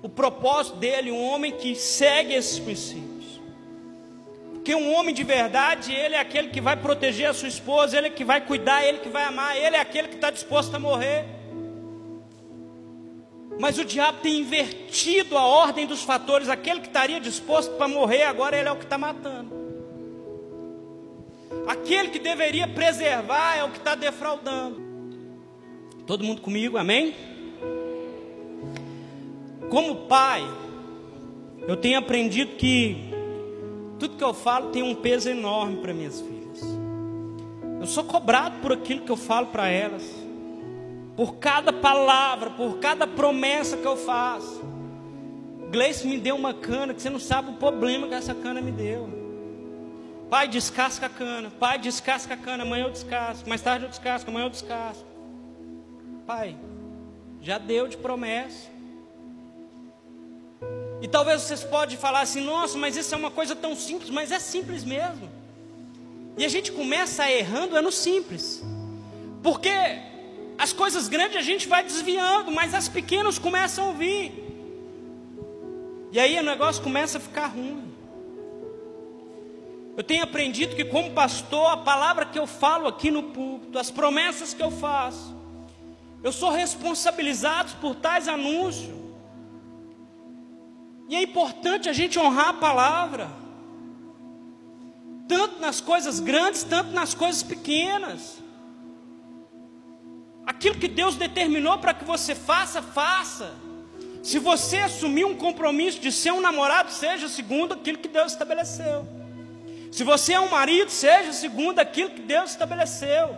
o 0.00 0.08
propósito 0.08 0.76
dele, 0.76 1.10
um 1.10 1.20
homem 1.20 1.50
que 1.50 1.74
segue 1.74 2.32
esses 2.32 2.60
princípios. 2.60 3.40
Porque 4.52 4.72
um 4.72 4.94
homem 4.94 5.12
de 5.12 5.24
verdade, 5.24 5.92
ele 5.92 6.14
é 6.14 6.20
aquele 6.20 6.50
que 6.50 6.60
vai 6.60 6.76
proteger 6.76 7.28
a 7.28 7.34
sua 7.34 7.48
esposa, 7.48 7.98
ele 7.98 8.06
é 8.06 8.10
que 8.10 8.24
vai 8.24 8.40
cuidar, 8.40 8.84
ele 8.84 8.98
que 8.98 9.08
vai 9.08 9.24
amar, 9.24 9.56
ele 9.56 9.74
é 9.74 9.80
aquele 9.80 10.06
que 10.06 10.14
está 10.14 10.30
disposto 10.30 10.72
a 10.76 10.78
morrer. 10.78 11.24
Mas 13.58 13.78
o 13.78 13.84
diabo 13.84 14.18
tem 14.20 14.38
invertido 14.38 15.36
a 15.36 15.44
ordem 15.44 15.86
dos 15.86 16.04
fatores. 16.04 16.48
Aquele 16.48 16.80
que 16.80 16.86
estaria 16.86 17.18
disposto 17.18 17.72
para 17.72 17.88
morrer, 17.88 18.22
agora 18.22 18.56
ele 18.56 18.68
é 18.68 18.72
o 18.72 18.76
que 18.76 18.84
está 18.84 18.96
matando. 18.96 19.37
Aquele 21.68 22.08
que 22.08 22.18
deveria 22.18 22.66
preservar 22.66 23.56
é 23.56 23.62
o 23.62 23.70
que 23.70 23.78
está 23.78 23.94
defraudando. 23.94 24.80
Todo 26.06 26.24
mundo 26.24 26.40
comigo, 26.40 26.78
amém? 26.78 27.14
Como 29.68 30.06
pai, 30.06 30.42
eu 31.68 31.76
tenho 31.76 31.98
aprendido 31.98 32.56
que 32.56 32.96
tudo 33.98 34.16
que 34.16 34.24
eu 34.24 34.32
falo 34.32 34.70
tem 34.70 34.82
um 34.82 34.94
peso 34.94 35.28
enorme 35.28 35.76
para 35.76 35.92
minhas 35.92 36.20
filhas. 36.20 36.62
Eu 37.78 37.86
sou 37.86 38.02
cobrado 38.02 38.60
por 38.60 38.72
aquilo 38.72 39.02
que 39.02 39.12
eu 39.12 39.16
falo 39.16 39.48
para 39.48 39.68
elas 39.68 40.26
por 41.18 41.34
cada 41.34 41.72
palavra, 41.72 42.50
por 42.50 42.78
cada 42.78 43.04
promessa 43.04 43.76
que 43.76 43.84
eu 43.84 43.96
faço. 43.96 44.62
Gleice 45.68 46.06
me 46.06 46.16
deu 46.16 46.36
uma 46.36 46.54
cana 46.54 46.94
que 46.94 47.02
você 47.02 47.10
não 47.10 47.18
sabe 47.18 47.50
o 47.50 47.54
problema 47.54 48.06
que 48.06 48.14
essa 48.14 48.32
cana 48.32 48.60
me 48.60 48.70
deu. 48.70 49.27
Pai, 50.30 50.46
descasca 50.46 51.06
a 51.06 51.08
cana. 51.08 51.50
Pai, 51.50 51.78
descasca 51.78 52.34
a 52.34 52.36
cana. 52.36 52.62
Amanhã 52.62 52.84
eu 52.84 52.90
descasco. 52.90 53.48
Mais 53.48 53.62
tarde 53.62 53.86
eu 53.86 53.88
descasco. 53.88 54.30
Amanhã 54.30 54.46
eu 54.46 54.50
descasco. 54.50 55.04
Pai, 56.26 56.56
já 57.40 57.56
deu 57.56 57.88
de 57.88 57.96
promessa. 57.96 58.68
E 61.00 61.08
talvez 61.08 61.42
vocês 61.42 61.64
podem 61.64 61.96
falar 61.96 62.20
assim: 62.20 62.42
nossa, 62.42 62.76
mas 62.76 62.96
isso 62.96 63.14
é 63.14 63.18
uma 63.18 63.30
coisa 63.30 63.56
tão 63.56 63.74
simples. 63.74 64.10
Mas 64.10 64.30
é 64.30 64.38
simples 64.38 64.84
mesmo. 64.84 65.30
E 66.36 66.44
a 66.44 66.48
gente 66.48 66.72
começa 66.72 67.30
errando 67.30 67.76
é 67.76 67.80
no 67.80 67.90
simples. 67.90 68.62
Porque 69.42 69.70
as 70.58 70.72
coisas 70.72 71.08
grandes 71.08 71.36
a 71.36 71.42
gente 71.42 71.66
vai 71.66 71.82
desviando, 71.82 72.52
mas 72.52 72.74
as 72.74 72.88
pequenas 72.88 73.38
começam 73.38 73.90
a 73.90 73.92
vir. 73.92 74.44
E 76.12 76.20
aí 76.20 76.38
o 76.38 76.42
negócio 76.42 76.82
começa 76.82 77.16
a 77.18 77.20
ficar 77.20 77.46
ruim. 77.46 77.87
Eu 79.98 80.04
tenho 80.04 80.22
aprendido 80.22 80.76
que, 80.76 80.84
como 80.84 81.10
pastor, 81.10 81.72
a 81.72 81.76
palavra 81.76 82.24
que 82.24 82.38
eu 82.38 82.46
falo 82.46 82.86
aqui 82.86 83.10
no 83.10 83.20
púlpito, 83.20 83.76
as 83.80 83.90
promessas 83.90 84.54
que 84.54 84.62
eu 84.62 84.70
faço, 84.70 85.36
eu 86.22 86.30
sou 86.30 86.52
responsabilizado 86.52 87.72
por 87.80 87.96
tais 87.96 88.28
anúncios. 88.28 88.94
E 91.08 91.16
é 91.16 91.22
importante 91.22 91.88
a 91.88 91.92
gente 91.92 92.16
honrar 92.16 92.50
a 92.50 92.52
palavra, 92.52 93.28
tanto 95.26 95.60
nas 95.60 95.80
coisas 95.80 96.20
grandes, 96.20 96.62
tanto 96.62 96.92
nas 96.92 97.12
coisas 97.12 97.42
pequenas. 97.42 98.38
Aquilo 100.46 100.76
que 100.76 100.86
Deus 100.86 101.16
determinou 101.16 101.76
para 101.78 101.92
que 101.92 102.04
você 102.04 102.36
faça, 102.36 102.80
faça. 102.80 103.52
Se 104.22 104.38
você 104.38 104.78
assumir 104.78 105.24
um 105.24 105.34
compromisso 105.34 105.98
de 105.98 106.12
ser 106.12 106.32
um 106.32 106.40
namorado, 106.40 106.92
seja 106.92 107.28
segundo 107.28 107.74
aquilo 107.74 107.98
que 107.98 108.06
Deus 108.06 108.30
estabeleceu. 108.30 109.17
Se 109.90 110.04
você 110.04 110.34
é 110.34 110.40
um 110.40 110.50
marido, 110.50 110.90
seja 110.90 111.32
segundo 111.32 111.78
aquilo 111.78 112.10
que 112.10 112.22
Deus 112.22 112.50
estabeleceu. 112.50 113.34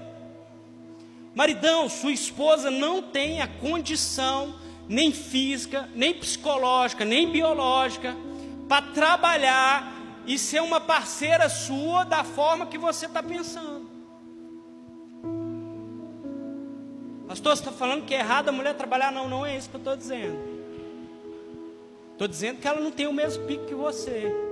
Maridão, 1.35 1.89
sua 1.89 2.13
esposa 2.13 2.71
não 2.71 3.03
tem 3.03 3.41
a 3.41 3.47
condição, 3.47 4.55
nem 4.89 5.13
física, 5.13 5.89
nem 5.95 6.13
psicológica, 6.13 7.05
nem 7.05 7.31
biológica, 7.31 8.17
para 8.69 8.87
trabalhar 8.93 9.93
e 10.27 10.39
ser 10.39 10.61
uma 10.61 10.81
parceira 10.81 11.49
sua 11.49 12.05
da 12.05 12.25
forma 12.25 12.67
que 12.67 12.77
você 12.77 13.07
está 13.07 13.23
pensando. 13.23 13.89
Pastor, 17.29 17.57
você 17.57 17.63
está 17.63 17.73
falando 17.73 18.05
que 18.05 18.15
é 18.15 18.19
errado 18.19 18.49
a 18.49 18.53
mulher 18.53 18.75
trabalhar? 18.75 19.13
Não, 19.13 19.29
não 19.29 19.47
é 19.47 19.57
isso 19.57 19.71
que 19.71 19.77
eu 19.77 19.79
estou 19.79 19.97
dizendo. 19.97 20.37
Estou 22.13 22.27
dizendo 22.27 22.61
que 22.61 22.67
ela 22.67 22.81
não 22.81 22.91
tem 22.91 23.07
o 23.07 23.13
mesmo 23.13 23.47
pico 23.47 23.67
que 23.67 23.75
você. 23.75 24.50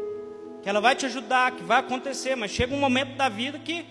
Que 0.68 0.70
ela 0.70 0.82
vai 0.82 0.94
te 0.94 1.06
ajudar, 1.06 1.52
que 1.52 1.62
vai 1.62 1.78
acontecer, 1.78 2.36
mas 2.36 2.50
chega 2.50 2.74
um 2.74 2.78
momento 2.78 3.16
da 3.16 3.26
vida 3.30 3.58
que 3.58 3.86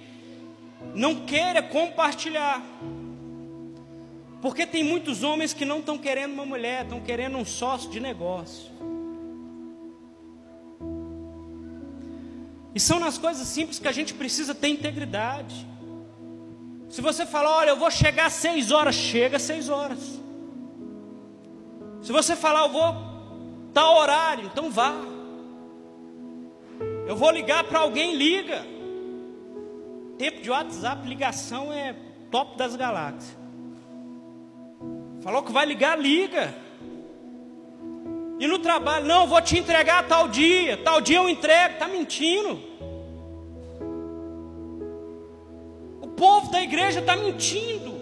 não 0.94 1.26
queira 1.26 1.64
compartilhar. 1.64 2.62
Porque 4.44 4.64
tem 4.64 4.84
muitos 4.84 5.24
homens 5.24 5.54
que 5.54 5.66
não 5.66 5.80
estão 5.80 5.98
querendo 5.98 6.34
uma 6.34 6.46
mulher, 6.46 6.84
estão 6.84 7.02
querendo 7.02 7.36
um 7.36 7.44
sócio 7.44 7.90
de 7.90 8.00
negócio. 8.00 8.72
E 12.76 12.80
são 12.80 13.00
nas 13.00 13.18
coisas 13.18 13.48
simples 13.48 13.80
que 13.80 13.88
a 13.88 13.92
gente 13.92 14.14
precisa 14.14 14.54
ter 14.54 14.68
integridade. 14.68 15.66
Se 16.92 17.02
você 17.02 17.26
falar, 17.26 17.58
olha, 17.58 17.70
eu 17.72 17.78
vou 17.78 17.90
chegar 17.90 18.28
às 18.28 18.34
seis 18.34 18.70
horas, 18.70 18.94
chega 18.94 19.38
às 19.38 19.42
seis 19.42 19.68
horas. 19.68 20.22
Se 22.04 22.12
você 22.12 22.36
falar, 22.36 22.68
eu 22.68 22.70
vou 22.70 22.96
tal 23.74 23.98
horário, 23.98 24.46
então 24.46 24.70
vá. 24.70 25.17
Eu 27.08 27.16
vou 27.16 27.32
ligar 27.32 27.64
para 27.64 27.80
alguém, 27.80 28.16
liga. 28.16 28.66
Tempo 30.18 30.42
de 30.42 30.50
WhatsApp, 30.50 31.08
ligação 31.08 31.72
é 31.72 31.96
top 32.30 32.58
das 32.58 32.76
galáxias. 32.76 33.38
Falou 35.22 35.42
que 35.42 35.52
vai 35.52 35.66
ligar, 35.66 35.98
liga. 35.98 36.54
E 38.40 38.48
no 38.48 38.60
trabalho, 38.60 39.06
não, 39.06 39.26
vou 39.26 39.42
te 39.42 39.58
entregar 39.58 40.08
tal 40.08 40.28
dia, 40.28 40.78
tal 40.78 41.02
dia 41.02 41.18
eu 41.18 41.28
entrego, 41.30 41.74
está 41.74 41.88
mentindo. 41.88 42.68
povo 46.18 46.52
da 46.52 46.62
igreja 46.62 47.00
está 47.00 47.16
mentindo. 47.16 47.96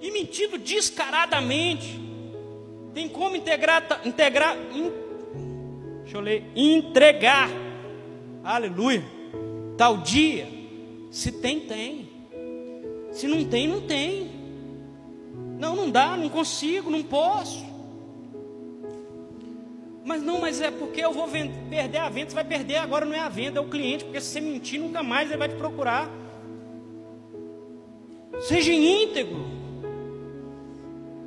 E 0.00 0.10
mentindo 0.12 0.56
descaradamente. 0.56 2.00
Tem 2.94 3.08
como 3.08 3.36
integrar, 3.36 4.00
integrar, 4.04 4.56
in, 4.72 4.90
deixa 6.10 6.16
eu 6.16 6.20
ler, 6.20 6.44
entregar, 6.56 7.48
aleluia, 8.42 9.04
tal 9.76 9.98
dia. 9.98 10.48
Se 11.08 11.30
tem, 11.30 11.60
tem. 11.60 12.08
Se 13.12 13.28
não 13.28 13.44
tem, 13.44 13.68
não 13.68 13.80
tem. 13.82 14.28
Não, 15.56 15.76
não 15.76 15.88
dá, 15.88 16.16
não 16.16 16.28
consigo, 16.28 16.90
não 16.90 17.02
posso. 17.04 17.64
Mas 20.04 20.20
não, 20.20 20.40
mas 20.40 20.60
é 20.60 20.70
porque 20.72 21.00
eu 21.00 21.12
vou 21.12 21.28
vender, 21.28 21.54
perder 21.68 21.98
a 21.98 22.08
venda, 22.08 22.30
você 22.30 22.34
vai 22.34 22.44
perder 22.44 22.76
agora 22.76 23.04
não 23.04 23.14
é 23.14 23.20
a 23.20 23.28
venda, 23.28 23.60
é 23.60 23.62
o 23.62 23.68
cliente, 23.68 24.04
porque 24.04 24.20
se 24.20 24.28
você 24.28 24.40
mentir, 24.40 24.80
nunca 24.80 25.04
mais 25.04 25.28
ele 25.28 25.38
vai 25.38 25.48
te 25.48 25.54
procurar. 25.54 26.10
Seja 28.40 28.72
íntegro. 28.72 29.59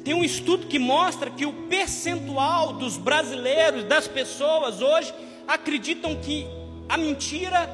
Tem 0.03 0.13
um 0.13 0.23
estudo 0.23 0.67
que 0.67 0.77
mostra 0.77 1.29
que 1.29 1.45
o 1.45 1.53
percentual 1.67 2.73
dos 2.73 2.97
brasileiros, 2.97 3.85
das 3.85 4.07
pessoas 4.07 4.81
hoje, 4.81 5.13
acreditam 5.47 6.15
que 6.15 6.45
a 6.89 6.97
mentira 6.97 7.69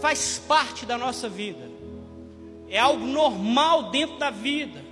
faz 0.00 0.38
parte 0.38 0.84
da 0.84 0.98
nossa 0.98 1.28
vida. 1.28 1.68
É 2.68 2.78
algo 2.78 3.06
normal 3.06 3.90
dentro 3.90 4.18
da 4.18 4.30
vida. 4.30 4.82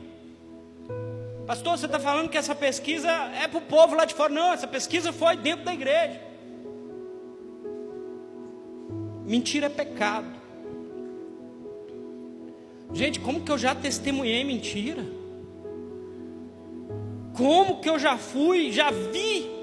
Pastor, 1.47 1.77
você 1.77 1.87
está 1.87 1.99
falando 1.99 2.29
que 2.29 2.39
essa 2.39 2.55
pesquisa 2.55 3.11
é 3.11 3.49
para 3.49 3.59
o 3.59 3.63
povo 3.63 3.95
lá 3.95 4.05
de 4.05 4.15
fora. 4.15 4.33
Não, 4.33 4.53
essa 4.53 4.67
pesquisa 4.67 5.13
foi 5.13 5.37
dentro 5.37 5.65
da 5.65 5.75
igreja. 5.75 6.21
Mentira 9.25 9.67
é 9.67 9.69
pecado. 9.69 10.27
Gente, 12.93 13.19
como 13.19 13.41
que 13.41 13.51
eu 13.51 13.59
já 13.59 13.75
testemunhei 13.75 14.45
mentira? 14.45 15.05
Como 17.37 17.81
que 17.81 17.89
eu 17.89 17.99
já 17.99 18.17
fui, 18.17 18.73
já 18.73 18.91
vi 18.91 19.57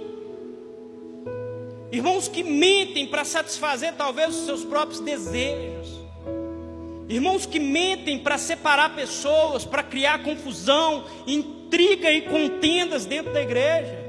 irmãos 1.92 2.28
que 2.28 2.44
mentem 2.44 3.06
para 3.06 3.24
satisfazer 3.24 3.94
talvez 3.94 4.36
os 4.36 4.46
seus 4.46 4.66
próprios 4.66 5.00
desejos, 5.00 5.90
irmãos 7.08 7.46
que 7.46 7.60
mentem 7.60 8.18
para 8.18 8.38
separar 8.40 8.96
pessoas, 8.96 9.64
para 9.64 9.84
criar 9.84 10.24
confusão, 10.24 11.06
intriga 11.28 12.12
e 12.12 12.24
contendas 12.24 13.06
dentro 13.06 13.32
da 13.32 13.42
igreja. 13.42 14.04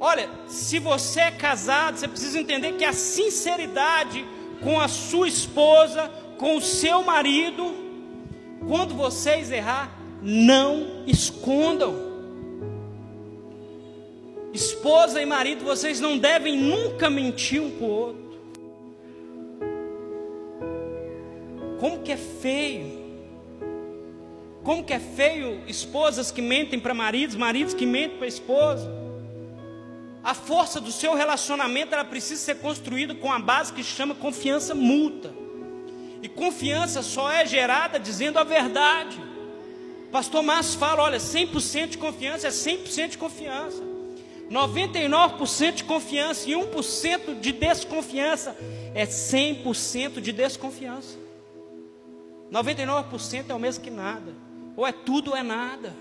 Olha, 0.00 0.30
se 0.46 0.78
você 0.78 1.20
é 1.20 1.30
casado, 1.30 1.98
você 1.98 2.08
precisa 2.08 2.38
entender 2.38 2.72
que 2.74 2.84
a 2.84 2.92
sinceridade 2.92 4.24
com 4.62 4.80
a 4.80 4.88
sua 4.88 5.28
esposa, 5.28 6.10
com 6.38 6.56
o 6.56 6.60
seu 6.60 7.02
marido, 7.02 7.74
quando 8.66 8.94
vocês 8.94 9.50
errar, 9.50 9.97
não 10.22 11.04
escondam. 11.06 12.08
Esposa 14.52 15.20
e 15.20 15.26
marido, 15.26 15.64
vocês 15.64 16.00
não 16.00 16.18
devem 16.18 16.56
nunca 16.56 17.08
mentir 17.08 17.62
um 17.62 17.70
para 17.70 17.84
o 17.84 17.90
outro. 17.90 18.28
Como 21.78 22.00
que 22.00 22.12
é 22.12 22.16
feio. 22.16 22.98
Como 24.64 24.84
que 24.84 24.92
é 24.92 24.98
feio 24.98 25.62
esposas 25.66 26.30
que 26.30 26.42
mentem 26.42 26.78
para 26.78 26.92
maridos, 26.92 27.36
maridos 27.36 27.72
que 27.72 27.86
mentem 27.86 28.18
para 28.18 28.26
esposa. 28.26 28.90
A 30.22 30.34
força 30.34 30.80
do 30.80 30.90
seu 30.90 31.14
relacionamento 31.14 31.94
ela 31.94 32.04
precisa 32.04 32.40
ser 32.40 32.56
construída 32.56 33.14
com 33.14 33.32
a 33.32 33.38
base 33.38 33.72
que 33.72 33.84
chama 33.84 34.14
confiança 34.14 34.74
mútua. 34.74 35.32
E 36.20 36.28
confiança 36.28 37.00
só 37.02 37.30
é 37.30 37.46
gerada 37.46 37.98
dizendo 37.98 38.38
a 38.38 38.44
verdade. 38.44 39.27
Pastor 40.10 40.42
Márcio 40.42 40.78
fala, 40.78 41.02
olha, 41.02 41.18
100% 41.18 41.88
de 41.88 41.98
confiança 41.98 42.46
é 42.46 42.50
100% 42.50 43.10
de 43.10 43.18
confiança. 43.18 43.82
99% 44.50 45.72
de 45.74 45.84
confiança 45.84 46.48
e 46.48 46.54
1% 46.54 47.38
de 47.38 47.52
desconfiança 47.52 48.56
é 48.94 49.04
100% 49.04 50.20
de 50.20 50.32
desconfiança. 50.32 51.18
99% 52.50 53.44
é 53.50 53.54
o 53.54 53.58
mesmo 53.58 53.84
que 53.84 53.90
nada. 53.90 54.32
Ou 54.74 54.86
é 54.86 54.92
tudo 54.92 55.32
ou 55.32 55.36
é 55.36 55.42
nada. 55.42 55.94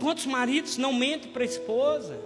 Quantos 0.00 0.24
maridos 0.24 0.78
não 0.78 0.92
mentem 0.92 1.30
para 1.30 1.42
a 1.42 1.46
esposa? 1.46 2.18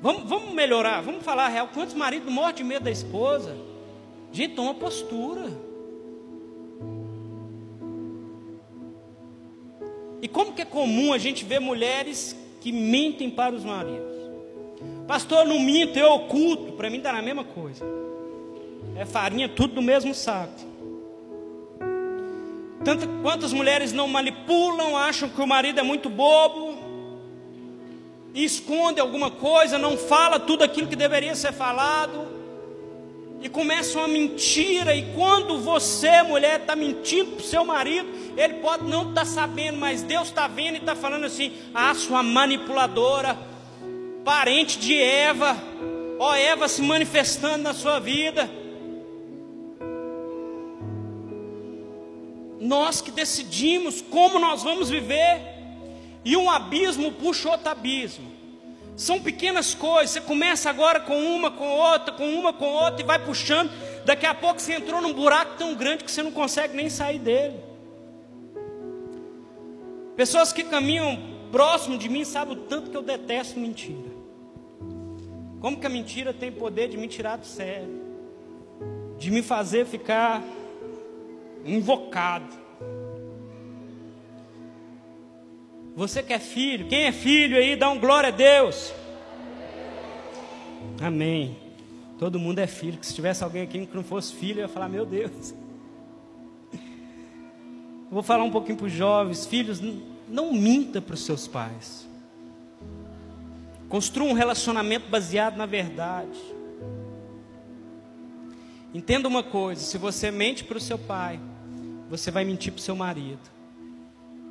Vamos, 0.00 0.28
vamos 0.28 0.52
melhorar, 0.52 1.00
vamos 1.00 1.24
falar 1.24 1.46
a 1.46 1.48
real. 1.48 1.68
Quantos 1.72 1.94
maridos 1.94 2.30
morrem 2.30 2.56
de 2.56 2.64
medo 2.64 2.84
da 2.84 2.90
esposa? 2.90 3.56
Gente, 4.30 4.54
toma 4.54 4.74
postura. 4.74 5.67
E 10.20 10.28
como 10.28 10.52
que 10.52 10.62
é 10.62 10.64
comum 10.64 11.12
a 11.12 11.18
gente 11.18 11.44
ver 11.44 11.60
mulheres 11.60 12.36
que 12.60 12.72
mentem 12.72 13.30
para 13.30 13.54
os 13.54 13.64
maridos. 13.64 14.16
Pastor, 15.06 15.46
não 15.46 15.58
minto, 15.58 15.98
eu 15.98 16.12
oculto. 16.12 16.72
Para 16.72 16.90
mim 16.90 16.98
está 16.98 17.12
na 17.12 17.22
mesma 17.22 17.44
coisa. 17.44 17.84
É 18.96 19.04
farinha, 19.04 19.48
tudo 19.48 19.74
do 19.74 19.82
mesmo 19.82 20.14
saco. 20.14 20.66
Tanto 22.84 23.08
quantas 23.22 23.52
mulheres 23.52 23.92
não 23.92 24.06
manipulam, 24.08 24.96
acham 24.96 25.28
que 25.28 25.40
o 25.40 25.46
marido 25.46 25.80
é 25.80 25.82
muito 25.82 26.08
bobo, 26.08 26.78
esconde 28.34 29.00
alguma 29.00 29.30
coisa, 29.30 29.76
não 29.78 29.96
fala 29.96 30.38
tudo 30.38 30.62
aquilo 30.62 30.86
que 30.86 30.94
deveria 30.94 31.34
ser 31.34 31.52
falado 31.52 32.37
e 33.40 33.48
começa 33.48 33.98
uma 33.98 34.08
mentira, 34.08 34.94
e 34.96 35.14
quando 35.14 35.58
você, 35.58 36.22
mulher, 36.22 36.60
está 36.60 36.74
mentindo 36.74 37.32
para 37.32 37.40
o 37.40 37.46
seu 37.46 37.64
marido, 37.64 38.08
ele 38.36 38.54
pode 38.54 38.84
não 38.84 39.10
estar 39.10 39.20
tá 39.20 39.24
sabendo, 39.24 39.78
mas 39.78 40.02
Deus 40.02 40.28
está 40.28 40.48
vendo 40.48 40.74
e 40.74 40.78
está 40.78 40.96
falando 40.96 41.24
assim: 41.24 41.52
ah, 41.72 41.94
sua 41.94 42.22
manipuladora, 42.22 43.38
parente 44.24 44.78
de 44.78 45.00
Eva, 45.00 45.56
ó 46.18 46.34
Eva 46.34 46.68
se 46.68 46.82
manifestando 46.82 47.62
na 47.62 47.72
sua 47.72 48.00
vida. 48.00 48.50
Nós 52.60 53.00
que 53.00 53.12
decidimos 53.12 54.02
como 54.02 54.40
nós 54.40 54.64
vamos 54.64 54.90
viver, 54.90 55.40
e 56.24 56.36
um 56.36 56.50
abismo 56.50 57.12
puxa 57.12 57.50
outro 57.50 57.68
abismo. 57.68 58.37
São 58.98 59.20
pequenas 59.20 59.74
coisas. 59.74 60.10
Você 60.10 60.20
começa 60.20 60.68
agora 60.68 60.98
com 60.98 61.16
uma, 61.16 61.52
com 61.52 61.68
outra, 61.68 62.12
com 62.12 62.28
uma, 62.28 62.52
com 62.52 62.66
outra 62.66 63.00
e 63.00 63.06
vai 63.06 63.24
puxando. 63.24 63.70
Daqui 64.04 64.26
a 64.26 64.34
pouco 64.34 64.60
você 64.60 64.74
entrou 64.74 65.00
num 65.00 65.12
buraco 65.12 65.54
tão 65.56 65.72
grande 65.76 66.02
que 66.02 66.10
você 66.10 66.20
não 66.20 66.32
consegue 66.32 66.76
nem 66.76 66.90
sair 66.90 67.20
dele. 67.20 67.60
Pessoas 70.16 70.52
que 70.52 70.64
caminham 70.64 71.16
próximo 71.52 71.96
de 71.96 72.08
mim 72.08 72.24
sabem 72.24 72.54
o 72.54 72.60
tanto 72.62 72.90
que 72.90 72.96
eu 72.96 73.02
detesto 73.02 73.60
mentira. 73.60 74.10
Como 75.60 75.78
que 75.78 75.86
a 75.86 75.90
mentira 75.90 76.34
tem 76.34 76.50
poder 76.50 76.88
de 76.88 76.96
me 76.96 77.06
tirar 77.06 77.36
do 77.36 77.46
sério, 77.46 78.02
de 79.16 79.30
me 79.30 79.42
fazer 79.42 79.86
ficar 79.86 80.42
invocado. 81.64 82.67
Você 85.98 86.22
que 86.22 86.32
é 86.32 86.38
filho, 86.38 86.86
quem 86.86 87.06
é 87.06 87.12
filho 87.12 87.56
aí, 87.56 87.74
dá 87.74 87.90
um 87.90 87.98
glória 87.98 88.28
a 88.28 88.30
Deus. 88.30 88.94
Amém. 91.02 91.56
Todo 92.20 92.38
mundo 92.38 92.60
é 92.60 92.68
filho. 92.68 92.98
Que 92.98 93.04
se 93.04 93.12
tivesse 93.12 93.42
alguém 93.42 93.62
aqui 93.62 93.84
que 93.84 93.96
não 93.96 94.04
fosse 94.04 94.32
filho, 94.32 94.60
eu 94.60 94.62
ia 94.62 94.68
falar: 94.68 94.88
Meu 94.88 95.04
Deus. 95.04 95.52
Eu 96.72 98.12
vou 98.12 98.22
falar 98.22 98.44
um 98.44 98.50
pouquinho 98.52 98.78
para 98.78 98.86
os 98.86 98.92
jovens: 98.92 99.44
Filhos, 99.44 99.82
não 100.28 100.52
minta 100.52 101.02
para 101.02 101.14
os 101.14 101.24
seus 101.24 101.48
pais. 101.48 102.08
Construa 103.88 104.28
um 104.28 104.34
relacionamento 104.34 105.08
baseado 105.08 105.56
na 105.56 105.66
verdade. 105.66 106.38
Entenda 108.94 109.26
uma 109.26 109.42
coisa: 109.42 109.80
se 109.80 109.98
você 109.98 110.30
mente 110.30 110.62
para 110.62 110.78
o 110.78 110.80
seu 110.80 110.96
pai, 110.96 111.40
você 112.08 112.30
vai 112.30 112.44
mentir 112.44 112.72
para 112.72 112.78
o 112.78 112.82
seu 112.82 112.94
marido. 112.94 113.57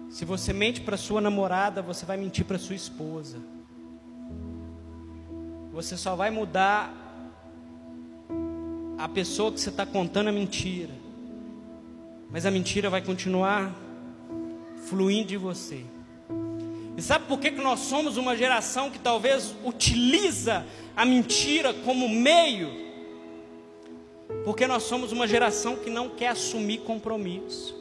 Se 0.09 0.25
você 0.25 0.53
mente 0.53 0.81
para 0.81 0.97
sua 0.97 1.19
namorada, 1.19 1.81
você 1.81 2.05
vai 2.05 2.17
mentir 2.17 2.45
para 2.45 2.57
sua 2.57 2.75
esposa. 2.75 3.37
Você 5.71 5.97
só 5.97 6.15
vai 6.15 6.31
mudar 6.31 6.93
a 8.97 9.07
pessoa 9.07 9.51
que 9.51 9.59
você 9.59 9.69
está 9.69 9.85
contando 9.85 10.29
a 10.29 10.31
mentira. 10.31 10.93
Mas 12.31 12.45
a 12.45 12.51
mentira 12.51 12.89
vai 12.89 13.01
continuar 13.01 13.73
fluindo 14.89 15.27
de 15.27 15.37
você. 15.37 15.85
E 16.97 17.01
sabe 17.01 17.25
por 17.27 17.39
que, 17.39 17.51
que 17.51 17.61
nós 17.61 17.81
somos 17.81 18.17
uma 18.17 18.35
geração 18.35 18.89
que 18.89 18.97
talvez 18.97 19.55
utiliza 19.63 20.65
a 20.95 21.05
mentira 21.05 21.73
como 21.73 22.09
meio? 22.09 22.87
Porque 24.43 24.65
nós 24.65 24.83
somos 24.83 25.11
uma 25.11 25.27
geração 25.27 25.75
que 25.75 25.91
não 25.91 26.09
quer 26.09 26.29
assumir 26.29 26.79
compromisso. 26.79 27.76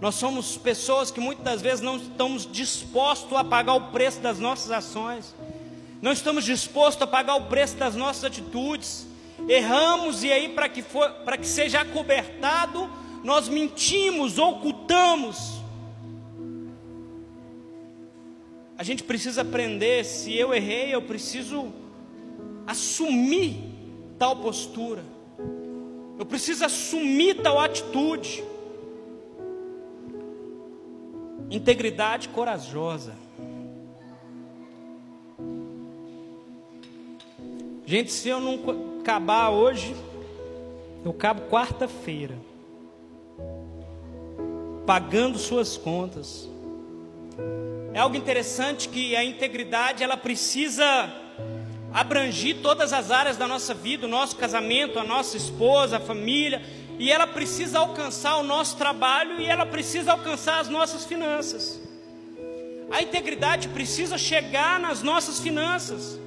Nós 0.00 0.14
somos 0.16 0.58
pessoas 0.58 1.10
que 1.10 1.20
muitas 1.20 1.62
vezes 1.62 1.80
não 1.80 1.96
estamos 1.96 2.46
dispostos 2.50 3.36
a 3.36 3.42
pagar 3.42 3.74
o 3.74 3.92
preço 3.92 4.20
das 4.20 4.38
nossas 4.38 4.70
ações, 4.70 5.34
não 6.02 6.12
estamos 6.12 6.44
dispostos 6.44 7.02
a 7.02 7.06
pagar 7.06 7.36
o 7.36 7.46
preço 7.46 7.76
das 7.76 7.96
nossas 7.96 8.24
atitudes. 8.24 9.06
Erramos 9.48 10.22
e 10.22 10.32
aí 10.32 10.48
para 10.50 10.68
que 10.68 10.82
for, 10.82 11.10
que 11.38 11.46
seja 11.46 11.80
acobertado, 11.80 12.90
nós 13.24 13.48
mentimos, 13.48 14.38
ocultamos. 14.38 15.56
A 18.78 18.82
gente 18.82 19.02
precisa 19.02 19.40
aprender, 19.40 20.04
se 20.04 20.34
eu 20.34 20.52
errei, 20.52 20.94
eu 20.94 21.00
preciso 21.00 21.72
assumir 22.66 23.56
tal 24.18 24.36
postura. 24.36 25.02
Eu 26.18 26.26
preciso 26.26 26.64
assumir 26.64 27.42
tal 27.42 27.58
atitude. 27.58 28.44
Integridade 31.50 32.28
corajosa. 32.28 33.14
Gente, 37.84 38.10
se 38.10 38.28
eu 38.28 38.40
não 38.40 39.00
acabar 39.00 39.50
hoje, 39.50 39.94
eu 41.04 41.12
acabo 41.12 41.42
quarta-feira. 41.42 42.36
Pagando 44.84 45.38
suas 45.38 45.76
contas. 45.76 46.48
É 47.94 48.00
algo 48.00 48.16
interessante 48.16 48.88
que 48.88 49.14
a 49.14 49.24
integridade 49.24 50.02
ela 50.02 50.16
precisa 50.16 50.84
abrangir 51.92 52.56
todas 52.60 52.92
as 52.92 53.10
áreas 53.10 53.36
da 53.36 53.46
nossa 53.46 53.72
vida, 53.72 54.06
o 54.06 54.10
nosso 54.10 54.36
casamento, 54.36 54.98
a 54.98 55.04
nossa 55.04 55.36
esposa, 55.36 55.96
a 55.96 56.00
família, 56.00 56.60
e 56.98 57.10
ela 57.10 57.26
precisa 57.26 57.78
alcançar 57.78 58.36
o 58.36 58.42
nosso 58.42 58.76
trabalho 58.76 59.40
e 59.40 59.46
ela 59.46 59.66
precisa 59.66 60.12
alcançar 60.12 60.60
as 60.60 60.68
nossas 60.68 61.04
finanças. 61.04 61.80
A 62.90 63.02
integridade 63.02 63.68
precisa 63.68 64.16
chegar 64.16 64.78
nas 64.80 65.02
nossas 65.02 65.40
finanças. 65.40 66.18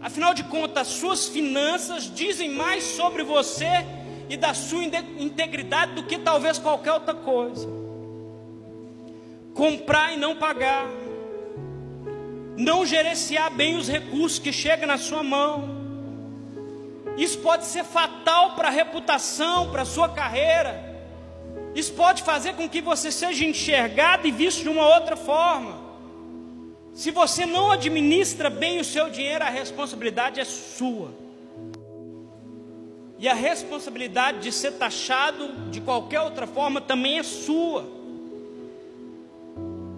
Afinal 0.00 0.34
de 0.34 0.44
contas, 0.44 0.88
suas 0.88 1.28
finanças 1.28 2.12
dizem 2.12 2.50
mais 2.50 2.84
sobre 2.84 3.22
você 3.22 3.84
e 4.28 4.36
da 4.36 4.52
sua 4.52 4.84
integridade 4.84 5.92
do 5.92 6.02
que 6.02 6.18
talvez 6.18 6.58
qualquer 6.58 6.92
outra 6.92 7.14
coisa. 7.14 7.68
Comprar 9.54 10.12
e 10.12 10.16
não 10.16 10.36
pagar, 10.36 10.86
não 12.56 12.84
gerenciar 12.84 13.50
bem 13.52 13.76
os 13.76 13.88
recursos 13.88 14.38
que 14.38 14.52
chegam 14.52 14.86
na 14.86 14.98
sua 14.98 15.22
mão. 15.22 15.73
Isso 17.16 17.38
pode 17.38 17.64
ser 17.66 17.84
fatal 17.84 18.52
para 18.52 18.68
a 18.68 18.70
reputação, 18.70 19.70
para 19.70 19.82
a 19.82 19.86
sua 19.86 20.08
carreira. 20.08 20.94
Isso 21.74 21.92
pode 21.92 22.22
fazer 22.22 22.54
com 22.54 22.68
que 22.68 22.80
você 22.80 23.10
seja 23.10 23.44
enxergado 23.44 24.26
e 24.26 24.30
visto 24.30 24.62
de 24.62 24.68
uma 24.68 24.86
outra 24.86 25.16
forma. 25.16 25.82
Se 26.92 27.10
você 27.10 27.44
não 27.44 27.72
administra 27.72 28.48
bem 28.48 28.80
o 28.80 28.84
seu 28.84 29.10
dinheiro, 29.10 29.44
a 29.44 29.48
responsabilidade 29.48 30.40
é 30.40 30.44
sua. 30.44 31.10
E 33.18 33.28
a 33.28 33.34
responsabilidade 33.34 34.40
de 34.40 34.52
ser 34.52 34.72
taxado 34.72 35.70
de 35.70 35.80
qualquer 35.80 36.20
outra 36.20 36.46
forma 36.46 36.80
também 36.80 37.18
é 37.18 37.22
sua. 37.22 37.84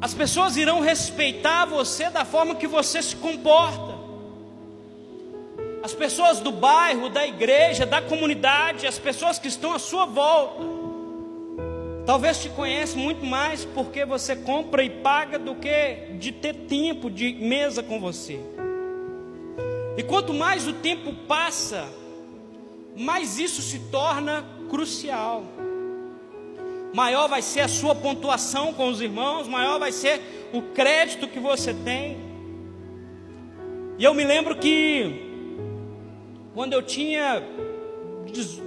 As 0.00 0.14
pessoas 0.14 0.56
irão 0.56 0.80
respeitar 0.80 1.64
você 1.64 2.08
da 2.08 2.24
forma 2.24 2.54
que 2.54 2.66
você 2.66 3.02
se 3.02 3.16
comporta. 3.16 3.95
As 5.86 5.94
pessoas 5.94 6.40
do 6.40 6.50
bairro, 6.50 7.08
da 7.08 7.24
igreja, 7.24 7.86
da 7.86 8.02
comunidade, 8.02 8.86
as 8.86 8.98
pessoas 8.98 9.38
que 9.38 9.46
estão 9.46 9.72
à 9.72 9.78
sua 9.78 10.04
volta 10.04 10.76
Talvez 12.06 12.40
te 12.40 12.48
conheça 12.48 12.96
muito 12.96 13.26
mais 13.26 13.64
porque 13.64 14.04
você 14.04 14.36
compra 14.36 14.84
e 14.84 14.88
paga 14.88 15.40
do 15.40 15.56
que 15.56 16.12
de 16.20 16.30
ter 16.30 16.54
tempo 16.54 17.10
de 17.10 17.34
mesa 17.34 17.82
com 17.82 17.98
você. 17.98 18.38
E 19.96 20.04
quanto 20.04 20.32
mais 20.32 20.68
o 20.68 20.72
tempo 20.72 21.12
passa, 21.26 21.84
mais 22.96 23.40
isso 23.40 23.60
se 23.60 23.80
torna 23.90 24.44
crucial. 24.70 25.42
Maior 26.94 27.28
vai 27.28 27.42
ser 27.42 27.62
a 27.62 27.68
sua 27.68 27.92
pontuação 27.92 28.72
com 28.72 28.88
os 28.88 29.00
irmãos, 29.00 29.48
maior 29.48 29.80
vai 29.80 29.90
ser 29.90 30.48
o 30.52 30.62
crédito 30.62 31.26
que 31.26 31.40
você 31.40 31.74
tem. 31.74 32.18
E 33.98 34.04
eu 34.04 34.14
me 34.14 34.22
lembro 34.22 34.54
que 34.54 35.25
quando 36.56 36.72
eu 36.72 36.80
tinha 36.80 37.42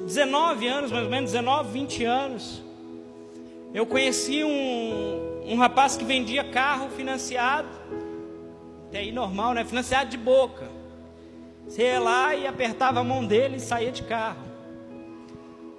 19 0.06 0.68
anos, 0.68 0.92
mais 0.92 1.06
ou 1.06 1.10
menos 1.10 1.32
19, 1.32 1.72
20 1.72 2.06
anos, 2.06 2.64
eu 3.74 3.84
conheci 3.84 4.44
um, 4.44 5.42
um 5.52 5.58
rapaz 5.58 5.98
que 5.98 6.04
vendia 6.04 6.44
carro 6.44 6.92
financiado, 6.92 7.68
até 8.88 9.00
aí 9.00 9.12
normal, 9.12 9.56
né? 9.56 9.66
Financiado 9.66 10.08
de 10.08 10.18
boca. 10.20 10.70
Você 11.68 11.82
ia 11.82 12.00
lá 12.00 12.36
e 12.36 12.46
apertava 12.46 13.00
a 13.00 13.04
mão 13.04 13.26
dele 13.26 13.56
e 13.56 13.60
saía 13.60 13.92
de 13.92 14.04
carro. 14.04 14.44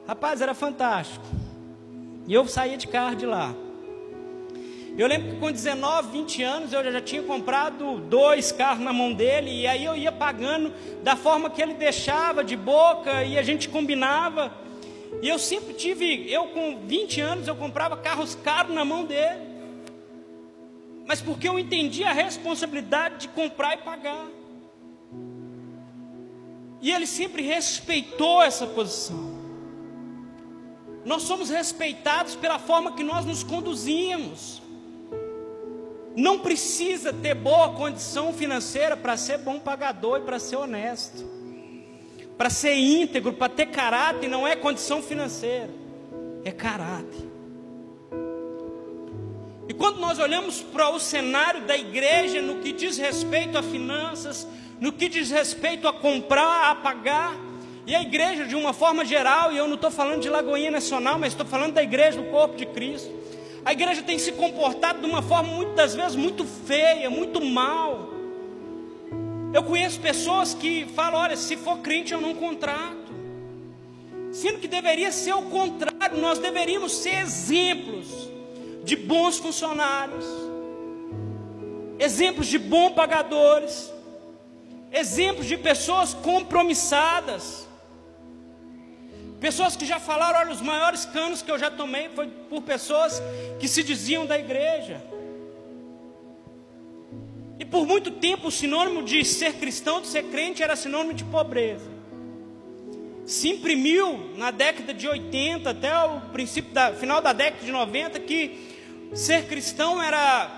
Rapaz, 0.05 0.41
era 0.41 0.53
fantástico. 0.53 1.25
E 2.27 2.35
eu 2.35 2.45
saía 2.49 2.77
de 2.77 2.89
carro 2.89 3.15
de 3.15 3.25
lá. 3.25 3.55
Eu 4.99 5.07
lembro 5.07 5.31
que 5.31 5.37
com 5.37 5.51
19, 5.51 6.11
20 6.11 6.43
anos 6.43 6.73
eu 6.73 6.93
já 6.93 7.01
tinha 7.01 7.23
comprado 7.23 7.99
dois 8.01 8.53
carros 8.53 8.83
na 8.83 8.93
mão 8.93 9.13
dele, 9.13 9.51
e 9.51 9.67
aí 9.67 9.85
eu 9.85 9.97
ia 9.97 10.13
pagando 10.13 10.73
da 11.03 11.17
forma 11.17 11.49
que 11.49 11.63
ele 11.63 11.75
deixava 11.75 12.45
de 12.45 12.57
boca, 12.57 13.25
e 13.25 13.39
a 13.39 13.43
gente 13.43 13.69
combinava. 13.69 14.53
E 15.23 15.29
eu 15.29 15.39
sempre 15.39 15.75
tive, 15.75 16.31
eu 16.31 16.49
com 16.49 16.79
20 16.87 17.21
anos, 17.21 17.49
eu 17.49 17.57
comprava 17.57 17.97
carros 17.97 18.35
caros 18.35 18.75
na 18.75 18.85
mão 18.85 19.05
dele. 19.05 19.51
Mas 21.07 21.21
porque 21.21 21.49
eu 21.49 21.59
entendi 21.59 22.05
a 22.05 22.13
responsabilidade 22.13 23.19
de 23.19 23.29
comprar 23.29 23.75
e 23.75 23.79
pagar. 23.79 24.27
E 26.81 26.91
ele 26.91 27.07
sempre 27.07 27.43
respeitou 27.43 28.43
essa 28.43 28.67
posição. 28.67 29.39
Nós 31.05 31.23
somos 31.23 31.51
respeitados 31.51 32.35
pela 32.37 32.59
forma 32.59 32.93
que 32.93 33.03
nós 33.03 33.25
nos 33.25 33.43
conduzimos. 33.43 34.63
Não 36.17 36.41
precisa 36.41 37.13
ter 37.13 37.35
boa 37.35 37.71
condição 37.75 38.33
financeira 38.33 38.97
para 38.97 39.17
ser 39.17 39.39
bom 39.39 39.59
pagador 39.59 40.19
e 40.19 40.23
para 40.23 40.39
ser 40.39 40.57
honesto 40.57 41.41
para 42.41 42.49
ser 42.49 42.75
íntegro, 42.75 43.35
para 43.35 43.51
ter 43.51 43.67
caráter, 43.67 44.27
não 44.27 44.49
é 44.49 44.57
condição 44.57 45.03
financeira, 45.03 45.69
é 46.43 46.51
caráter. 46.51 47.29
E 49.69 49.75
quando 49.75 49.99
nós 49.99 50.19
olhamos 50.19 50.63
para 50.63 50.89
o 50.89 50.99
cenário 50.99 51.67
da 51.67 51.77
igreja 51.77 52.41
no 52.41 52.61
que 52.63 52.73
diz 52.73 52.97
respeito 52.97 53.59
a 53.59 53.63
finanças, 53.63 54.49
no 54.81 54.91
que 54.91 55.07
diz 55.07 55.31
respeito 55.31 55.87
a 55.87 55.93
comprar, 55.93 56.71
a 56.71 56.75
pagar, 56.77 57.37
e 57.87 57.95
a 57.95 58.01
igreja 58.01 58.47
de 58.47 58.57
uma 58.57 58.73
forma 58.73 59.05
geral, 59.05 59.53
e 59.53 59.59
eu 59.59 59.69
não 59.69 59.75
estou 59.75 59.91
falando 59.91 60.23
de 60.23 60.31
Lagoinha 60.31 60.71
Nacional, 60.71 61.19
mas 61.19 61.35
estou 61.35 61.45
falando 61.45 61.75
da 61.75 61.83
igreja 61.83 62.23
do 62.23 62.31
corpo 62.31 62.57
de 62.57 62.65
Cristo. 62.65 63.15
A 63.65 63.73
igreja 63.73 64.03
tem 64.03 64.19
se 64.19 64.33
comportado 64.33 65.01
de 65.01 65.07
uma 65.07 65.23
forma 65.23 65.53
muitas 65.53 65.95
vezes 65.95 66.17
muito 66.17 66.45
feia, 66.45 67.11
muito 67.11 67.45
mal. 67.45 68.09
Eu 69.53 69.63
conheço 69.63 70.01
pessoas 70.01 70.55
que 70.55 70.87
falam: 70.95 71.21
olha, 71.21 71.37
se 71.37 71.57
for 71.57 71.79
crente 71.79 72.13
eu 72.13 72.21
não 72.21 72.35
contrato. 72.35 73.11
Sendo 74.33 74.59
que 74.59 74.69
deveria 74.69 75.11
ser 75.11 75.35
o 75.35 75.43
contrário, 75.43 76.19
nós 76.19 76.39
deveríamos 76.39 76.93
ser 76.93 77.19
exemplos 77.19 78.07
de 78.85 78.95
bons 78.95 79.39
funcionários, 79.39 80.25
exemplos 81.99 82.47
de 82.47 82.57
bons 82.59 82.93
pagadores, 82.93 83.93
exemplos 84.93 85.47
de 85.47 85.57
pessoas 85.59 86.15
compromissadas, 86.15 87.69
pessoas 89.41 89.75
que 89.75 89.87
já 89.87 89.99
falaram: 89.99 90.39
olha, 90.39 90.53
os 90.53 90.61
maiores 90.61 91.05
canos 91.07 91.43
que 91.43 91.51
eu 91.51 91.59
já 91.59 91.71
tomei 91.71 92.09
foi 92.11 92.29
por 92.29 92.63
pessoas 92.63 93.21
que 93.59 93.67
se 93.67 93.83
diziam 93.83 94.27
da 94.27 94.39
igreja. 94.39 95.03
E 97.59 97.65
por 97.65 97.87
muito 97.87 98.11
tempo 98.11 98.49
o 98.49 98.51
sinônimo 98.51 99.03
de 99.03 99.25
ser 99.25 99.55
cristão, 99.55 100.01
de 100.01 100.07
ser 100.07 100.25
crente, 100.25 100.63
era 100.63 100.77
sinônimo 100.77 101.15
de 101.15 101.25
pobreza. 101.25 101.91
Se 103.27 103.49
imprimiu 103.49 104.35
na 104.37 104.51
década 104.51 104.95
de 104.95 105.07
80 105.07 105.71
até 105.71 105.95
o 106.05 106.21
princípio 106.33 106.73
da 106.73 106.93
final 106.93 107.21
da 107.21 107.33
década 107.33 107.65
de 107.65 107.71
90 107.71 108.19
que 108.21 108.71
ser 109.15 109.47
cristão 109.47 110.03
era 110.03 110.51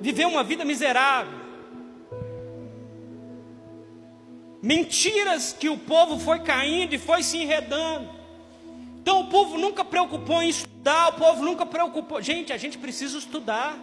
viver 0.00 0.26
uma 0.26 0.44
vida 0.44 0.64
miserável. 0.64 1.40
Mentiras 4.62 5.56
que 5.58 5.70
o 5.70 5.78
povo 5.78 6.18
foi 6.18 6.40
caindo 6.40 6.94
e 6.94 6.98
foi 6.98 7.22
se 7.22 7.38
enredando. 7.38 8.19
Então 9.00 9.20
o 9.20 9.26
povo 9.28 9.56
nunca 9.56 9.84
preocupou 9.84 10.42
em 10.42 10.48
estudar, 10.48 11.08
o 11.08 11.12
povo 11.14 11.42
nunca 11.42 11.64
preocupou. 11.64 12.20
Gente, 12.20 12.52
a 12.52 12.56
gente 12.56 12.76
precisa 12.78 13.16
estudar. 13.18 13.76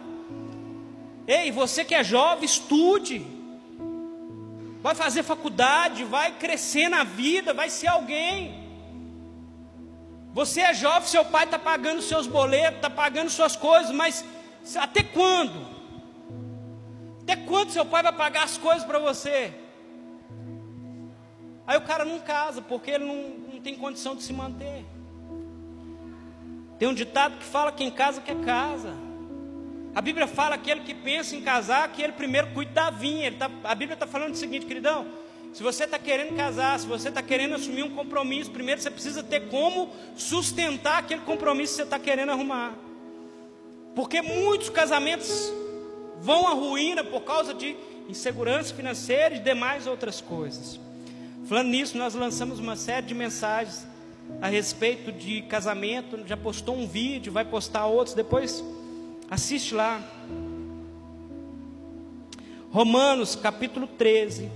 Ei, 1.26 1.50
você 1.50 1.84
que 1.84 1.94
é 1.94 2.04
jovem, 2.04 2.44
estude. 2.44 3.26
Vai 4.80 4.94
fazer 4.94 5.22
faculdade, 5.22 6.04
vai 6.04 6.32
crescer 6.32 6.88
na 6.88 7.02
vida, 7.02 7.52
vai 7.52 7.68
ser 7.68 7.88
alguém. 7.88 8.66
Você 10.32 10.60
é 10.60 10.72
jovem, 10.72 11.08
seu 11.08 11.24
pai 11.24 11.44
está 11.44 11.58
pagando 11.58 12.00
seus 12.00 12.26
boletos, 12.26 12.76
está 12.76 12.88
pagando 12.88 13.28
suas 13.28 13.56
coisas, 13.56 13.90
mas 13.90 14.24
até 14.76 15.02
quando? 15.02 15.66
Até 17.22 17.34
quando 17.36 17.70
seu 17.70 17.84
pai 17.84 18.02
vai 18.04 18.12
pagar 18.12 18.44
as 18.44 18.56
coisas 18.56 18.84
para 18.84 19.00
você? 19.00 19.52
Aí 21.66 21.76
o 21.76 21.82
cara 21.82 22.04
não 22.04 22.20
casa, 22.20 22.62
porque 22.62 22.92
ele 22.92 23.04
não, 23.04 23.54
não 23.54 23.60
tem 23.60 23.74
condição 23.74 24.14
de 24.14 24.22
se 24.22 24.32
manter. 24.32 24.86
Tem 26.78 26.86
um 26.86 26.94
ditado 26.94 27.38
que 27.38 27.44
fala: 27.44 27.72
quem 27.72 27.90
casa 27.90 28.20
quer 28.20 28.36
casa. 28.36 28.94
A 29.94 30.00
Bíblia 30.00 30.26
fala 30.26 30.54
aquele 30.54 30.82
que 30.82 30.94
pensa 30.94 31.34
em 31.34 31.40
casar, 31.40 31.90
que 31.90 32.00
ele 32.00 32.12
primeiro 32.12 32.48
cuida 32.52 32.72
da 32.72 32.90
vinha. 32.90 33.32
Tá, 33.32 33.50
a 33.64 33.74
Bíblia 33.74 33.94
está 33.94 34.06
falando 34.06 34.34
o 34.34 34.36
seguinte, 34.36 34.64
queridão: 34.64 35.06
se 35.52 35.62
você 35.62 35.84
está 35.84 35.98
querendo 35.98 36.36
casar, 36.36 36.78
se 36.78 36.86
você 36.86 37.08
está 37.08 37.22
querendo 37.22 37.54
assumir 37.54 37.82
um 37.82 37.90
compromisso, 37.90 38.50
primeiro 38.50 38.80
você 38.80 38.90
precisa 38.90 39.22
ter 39.22 39.48
como 39.48 39.90
sustentar 40.16 40.98
aquele 40.98 41.22
compromisso 41.22 41.72
que 41.72 41.76
você 41.78 41.82
está 41.82 41.98
querendo 41.98 42.30
arrumar. 42.30 42.74
Porque 43.94 44.22
muitos 44.22 44.70
casamentos 44.70 45.52
vão 46.20 46.46
à 46.46 46.52
ruína 46.52 47.02
por 47.02 47.22
causa 47.22 47.52
de 47.52 47.76
insegurança 48.08 48.72
financeira 48.72 49.34
e 49.34 49.40
demais 49.40 49.86
outras 49.86 50.20
coisas. 50.20 50.78
Falando 51.46 51.68
nisso, 51.68 51.98
nós 51.98 52.14
lançamos 52.14 52.60
uma 52.60 52.76
série 52.76 53.06
de 53.06 53.14
mensagens 53.14 53.86
a 54.40 54.48
respeito 54.48 55.10
de 55.12 55.42
casamento. 55.42 56.18
Já 56.26 56.36
postou 56.36 56.76
um 56.76 56.86
vídeo, 56.86 57.32
vai 57.32 57.44
postar 57.44 57.86
outros 57.86 58.14
depois. 58.14 58.64
Assiste 59.30 59.74
lá. 59.74 60.02
Romanos 62.70 63.34
capítulo 63.34 63.86
13, 63.86 64.50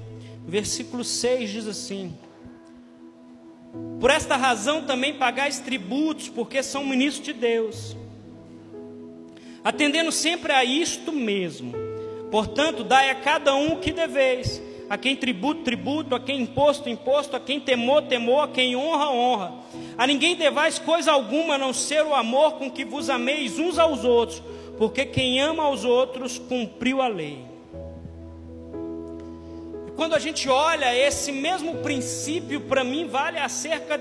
versículo 0.46 1.02
6 1.02 1.50
diz 1.50 1.66
assim: 1.66 2.14
Por 4.00 4.10
esta 4.10 4.36
razão 4.36 4.82
também 4.84 5.14
pagais 5.14 5.60
tributos, 5.60 6.28
porque 6.28 6.62
são 6.62 6.84
ministros 6.84 7.24
de 7.24 7.32
Deus, 7.32 7.96
atendendo 9.64 10.12
sempre 10.12 10.52
a 10.52 10.62
isto 10.64 11.10
mesmo. 11.10 11.72
Portanto, 12.30 12.84
dai 12.84 13.10
a 13.10 13.14
cada 13.14 13.54
um 13.54 13.74
o 13.74 13.78
que 13.78 13.92
deveis, 13.92 14.60
a 14.92 14.98
quem 14.98 15.16
tributo, 15.16 15.62
tributo, 15.62 16.14
a 16.14 16.20
quem 16.20 16.42
imposto, 16.42 16.86
imposto, 16.86 17.34
a 17.34 17.40
quem 17.40 17.58
temor, 17.58 18.02
temor, 18.02 18.44
a 18.44 18.48
quem 18.48 18.76
honra, 18.76 19.08
honra. 19.10 19.54
A 19.96 20.06
ninguém 20.06 20.36
devais 20.36 20.78
coisa 20.78 21.10
alguma 21.10 21.54
a 21.54 21.58
não 21.58 21.72
ser 21.72 22.04
o 22.04 22.14
amor 22.14 22.58
com 22.58 22.70
que 22.70 22.84
vos 22.84 23.08
ameis 23.08 23.58
uns 23.58 23.78
aos 23.78 24.04
outros, 24.04 24.42
porque 24.76 25.06
quem 25.06 25.40
ama 25.40 25.62
aos 25.62 25.86
outros 25.86 26.38
cumpriu 26.38 27.00
a 27.00 27.08
lei. 27.08 27.38
Quando 29.96 30.14
a 30.14 30.18
gente 30.18 30.46
olha 30.50 30.94
esse 30.94 31.32
mesmo 31.32 31.76
princípio, 31.76 32.60
para 32.60 32.84
mim 32.84 33.06
vale 33.06 33.38
acerca 33.38 33.98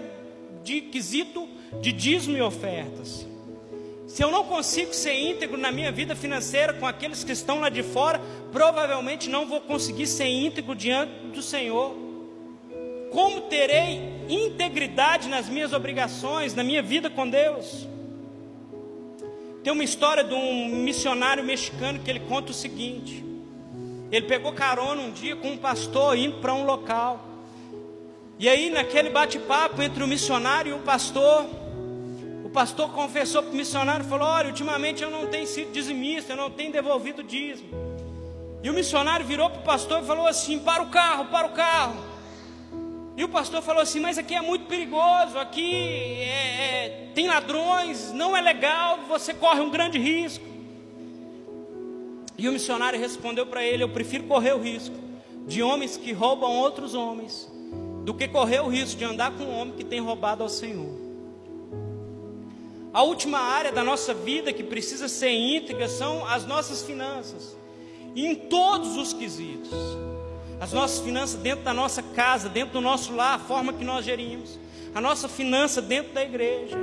de 0.61 0.81
quesito 0.81 1.47
de 1.79 1.93
dízimo 1.93 2.35
e 2.35 2.41
ofertas. 2.41 3.30
Se 4.11 4.21
eu 4.21 4.29
não 4.29 4.43
consigo 4.43 4.93
ser 4.93 5.13
íntegro 5.13 5.57
na 5.57 5.71
minha 5.71 5.89
vida 5.89 6.17
financeira 6.17 6.73
com 6.73 6.85
aqueles 6.85 7.23
que 7.23 7.31
estão 7.31 7.61
lá 7.61 7.69
de 7.69 7.81
fora, 7.81 8.19
provavelmente 8.51 9.29
não 9.29 9.47
vou 9.47 9.61
conseguir 9.61 10.05
ser 10.05 10.27
íntegro 10.27 10.75
diante 10.75 11.13
do 11.27 11.41
Senhor. 11.41 11.95
Como 13.09 13.39
terei 13.43 14.01
integridade 14.27 15.29
nas 15.29 15.47
minhas 15.47 15.71
obrigações, 15.71 16.53
na 16.53 16.61
minha 16.61 16.83
vida 16.83 17.09
com 17.09 17.29
Deus? 17.29 17.87
Tem 19.63 19.71
uma 19.71 19.83
história 19.83 20.25
de 20.25 20.33
um 20.33 20.67
missionário 20.67 21.41
mexicano 21.41 21.99
que 21.99 22.09
ele 22.09 22.19
conta 22.19 22.51
o 22.51 22.53
seguinte: 22.53 23.23
ele 24.11 24.25
pegou 24.25 24.51
carona 24.51 25.03
um 25.03 25.11
dia 25.11 25.37
com 25.37 25.51
um 25.51 25.57
pastor 25.57 26.17
indo 26.17 26.39
para 26.39 26.53
um 26.53 26.65
local. 26.65 27.29
E 28.37 28.49
aí, 28.49 28.69
naquele 28.71 29.09
bate-papo 29.09 29.81
entre 29.81 30.03
o 30.03 30.07
missionário 30.07 30.71
e 30.71 30.73
o 30.73 30.79
pastor, 30.79 31.60
pastor 32.51 32.89
confessou 32.91 33.41
para 33.43 33.51
o 33.51 33.55
missionário, 33.55 34.05
falou: 34.05 34.27
olha, 34.27 34.47
ultimamente 34.47 35.03
eu 35.03 35.09
não 35.09 35.27
tenho 35.27 35.47
sido 35.47 35.71
dizimista, 35.71 36.33
eu 36.33 36.37
não 36.37 36.49
tenho 36.49 36.71
devolvido 36.71 37.23
dízimo. 37.23 37.69
E 38.63 38.69
o 38.69 38.73
missionário 38.73 39.25
virou 39.25 39.49
para 39.49 39.59
o 39.59 39.63
pastor 39.63 40.03
e 40.03 40.05
falou 40.05 40.27
assim: 40.27 40.59
para 40.59 40.83
o 40.83 40.89
carro, 40.89 41.25
para 41.25 41.47
o 41.47 41.51
carro. 41.51 42.11
E 43.17 43.23
o 43.23 43.29
pastor 43.29 43.61
falou 43.61 43.81
assim: 43.81 43.99
mas 43.99 44.17
aqui 44.17 44.35
é 44.35 44.41
muito 44.41 44.65
perigoso, 44.65 45.37
aqui 45.37 46.21
é, 46.21 46.27
é, 46.27 47.11
tem 47.13 47.27
ladrões, 47.27 48.11
não 48.11 48.35
é 48.35 48.41
legal, 48.41 48.99
você 49.07 49.33
corre 49.33 49.61
um 49.61 49.69
grande 49.69 49.97
risco. 49.97 50.45
E 52.37 52.47
o 52.47 52.51
missionário 52.51 52.99
respondeu 52.99 53.45
para 53.45 53.63
ele: 53.63 53.83
eu 53.83 53.89
prefiro 53.89 54.25
correr 54.25 54.53
o 54.53 54.61
risco 54.61 54.95
de 55.47 55.63
homens 55.63 55.97
que 55.97 56.11
roubam 56.11 56.51
outros 56.51 56.93
homens, 56.93 57.51
do 58.05 58.13
que 58.13 58.27
correr 58.27 58.59
o 58.59 58.67
risco 58.67 58.97
de 58.97 59.05
andar 59.05 59.31
com 59.31 59.43
um 59.43 59.59
homem 59.59 59.73
que 59.73 59.83
tem 59.83 59.99
roubado 59.99 60.43
ao 60.43 60.49
Senhor. 60.49 61.00
A 62.93 63.03
última 63.03 63.39
área 63.39 63.71
da 63.71 63.83
nossa 63.83 64.13
vida 64.13 64.51
que 64.51 64.63
precisa 64.63 65.07
ser 65.07 65.31
íntegra 65.31 65.87
são 65.87 66.27
as 66.27 66.45
nossas 66.45 66.83
finanças, 66.83 67.55
em 68.13 68.35
todos 68.35 68.97
os 68.97 69.13
quesitos. 69.13 69.71
As 70.59 70.73
nossas 70.73 70.99
finanças 70.99 71.39
dentro 71.39 71.63
da 71.63 71.73
nossa 71.73 72.03
casa, 72.03 72.49
dentro 72.49 72.73
do 72.73 72.81
nosso 72.81 73.15
lar, 73.15 73.35
a 73.35 73.39
forma 73.39 73.71
que 73.71 73.83
nós 73.83 74.03
gerimos, 74.03 74.59
a 74.93 74.99
nossa 74.99 75.29
finança 75.29 75.81
dentro 75.81 76.13
da 76.13 76.21
igreja. 76.21 76.77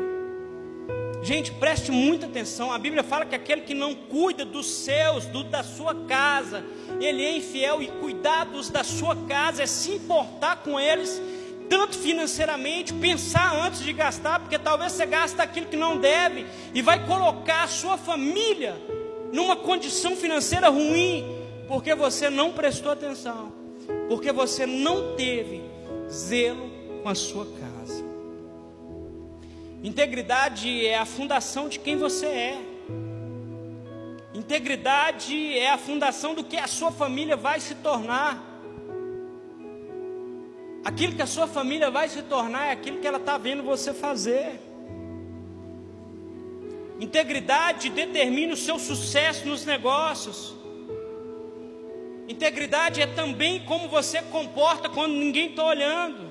Gente, 1.23 1.53
preste 1.53 1.91
muita 1.91 2.27
atenção. 2.27 2.73
A 2.73 2.79
Bíblia 2.79 3.03
fala 3.03 3.27
que 3.27 3.35
aquele 3.35 3.61
que 3.61 3.75
não 3.75 3.95
cuida 3.95 4.45
dos 4.45 4.67
seus, 4.67 5.27
do, 5.27 5.45
da 5.45 5.63
sua 5.63 5.95
casa, 6.07 6.65
ele 7.01 7.23
é 7.23 7.37
infiel 7.37 7.83
e 7.83 7.87
cuidar 7.87 8.45
dos 8.45 8.71
da 8.71 8.83
sua 8.83 9.15
casa 9.15 9.63
é 9.63 9.67
se 9.67 9.93
importar 9.93 10.63
com 10.63 10.81
eles 10.81 11.21
tanto 11.69 11.99
financeiramente, 11.99 12.93
pensar 12.95 13.55
antes 13.65 13.81
de 13.81 13.93
gastar, 13.93 14.41
porque 14.41 14.59
talvez 14.59 14.93
você 14.93 15.07
gasta 15.07 15.43
aquilo 15.43 15.67
que 15.67 15.77
não 15.77 15.99
deve 15.99 16.47
e 16.75 16.83
vai 16.83 17.07
colocar 17.07 17.65
a 17.65 17.69
sua 17.69 17.97
família 17.97 18.77
numa 19.33 19.57
condição 19.57 20.17
financeira 20.17 20.69
ruim, 20.69 21.25
porque 21.67 21.95
você 21.95 22.31
não 22.31 22.53
prestou 22.53 22.93
atenção, 22.93 23.53
porque 24.09 24.33
você 24.33 24.67
não 24.67 25.15
teve 25.17 25.63
zelo 26.11 26.71
com 27.03 27.09
a 27.09 27.15
sua 27.15 27.45
casa. 27.45 28.05
Integridade 29.83 30.87
é 30.87 30.99
a 30.99 31.05
fundação 31.05 31.69
de 31.69 31.79
quem 31.79 31.97
você 31.97 32.27
é. 32.27 32.59
Integridade 34.35 35.59
é 35.59 35.71
a 35.71 35.79
fundação 35.79 36.35
do 36.35 36.43
que 36.43 36.57
a 36.57 36.67
sua 36.67 36.91
família 36.91 37.37
vai 37.37 37.61
se 37.61 37.75
tornar. 37.77 38.48
Aquilo 40.85 41.15
que 41.15 41.23
a 41.23 41.27
sua 41.27 41.47
família 41.47 41.91
vai 41.91 42.09
se 42.09 42.23
tornar 42.23 42.67
é 42.67 42.73
aquilo 42.73 42.99
que 42.99 43.07
ela 43.07 43.19
está 43.19 43.37
vendo 43.37 43.63
você 43.63 43.93
fazer. 43.93 44.61
Integridade 47.01 47.91
determina 47.91 48.55
o 48.55 48.57
seu 48.57 48.79
sucesso 48.79 49.47
nos 49.47 49.65
negócios. 49.65 50.55
Integridade 52.29 53.01
é 53.01 53.07
também 53.07 53.61
como 53.65 53.89
você 53.89 54.21
comporta 54.23 54.89
quando 54.89 55.13
ninguém 55.13 55.51
está 55.51 55.65
olhando. 55.65 56.29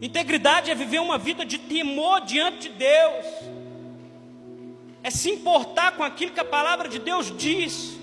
Integridade 0.00 0.70
é 0.70 0.74
viver 0.74 1.00
uma 1.00 1.18
vida 1.18 1.44
de 1.44 1.58
temor 1.58 2.20
diante 2.22 2.68
de 2.68 2.74
Deus. 2.76 3.26
É 5.02 5.10
se 5.10 5.30
importar 5.30 5.96
com 5.96 6.02
aquilo 6.02 6.32
que 6.32 6.40
a 6.40 6.44
palavra 6.44 6.88
de 6.88 6.98
Deus 6.98 7.34
diz. 7.36 7.98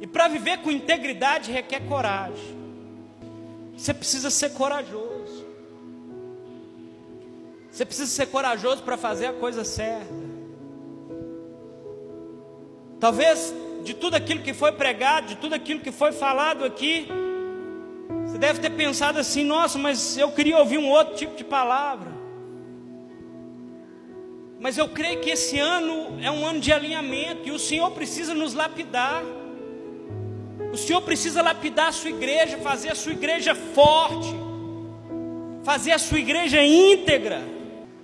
E 0.00 0.06
para 0.06 0.28
viver 0.28 0.58
com 0.58 0.70
integridade 0.70 1.50
requer 1.50 1.80
coragem. 1.88 2.57
Você 3.78 3.94
precisa 3.94 4.28
ser 4.28 4.50
corajoso. 4.50 5.46
Você 7.70 7.84
precisa 7.84 8.10
ser 8.10 8.26
corajoso 8.26 8.82
para 8.82 8.96
fazer 8.96 9.26
a 9.26 9.32
coisa 9.32 9.64
certa. 9.64 10.12
Talvez 12.98 13.54
de 13.84 13.94
tudo 13.94 14.16
aquilo 14.16 14.42
que 14.42 14.52
foi 14.52 14.72
pregado, 14.72 15.28
de 15.28 15.36
tudo 15.36 15.54
aquilo 15.54 15.78
que 15.78 15.92
foi 15.92 16.10
falado 16.10 16.64
aqui, 16.64 17.06
você 18.26 18.36
deve 18.36 18.58
ter 18.58 18.70
pensado 18.70 19.20
assim: 19.20 19.44
nossa, 19.44 19.78
mas 19.78 20.18
eu 20.18 20.32
queria 20.32 20.58
ouvir 20.58 20.78
um 20.78 20.88
outro 20.88 21.14
tipo 21.14 21.36
de 21.36 21.44
palavra. 21.44 22.10
Mas 24.58 24.76
eu 24.76 24.88
creio 24.88 25.20
que 25.20 25.30
esse 25.30 25.56
ano 25.56 26.18
é 26.20 26.28
um 26.32 26.44
ano 26.44 26.58
de 26.58 26.72
alinhamento 26.72 27.46
e 27.46 27.52
o 27.52 27.60
Senhor 27.60 27.92
precisa 27.92 28.34
nos 28.34 28.54
lapidar. 28.54 29.22
O 30.72 30.76
Senhor 30.76 31.00
precisa 31.00 31.42
lapidar 31.42 31.88
a 31.88 31.92
sua 31.92 32.10
igreja, 32.10 32.58
fazer 32.58 32.90
a 32.90 32.94
sua 32.94 33.12
igreja 33.12 33.54
forte, 33.54 34.34
fazer 35.64 35.92
a 35.92 35.98
sua 35.98 36.18
igreja 36.18 36.62
íntegra, 36.62 37.42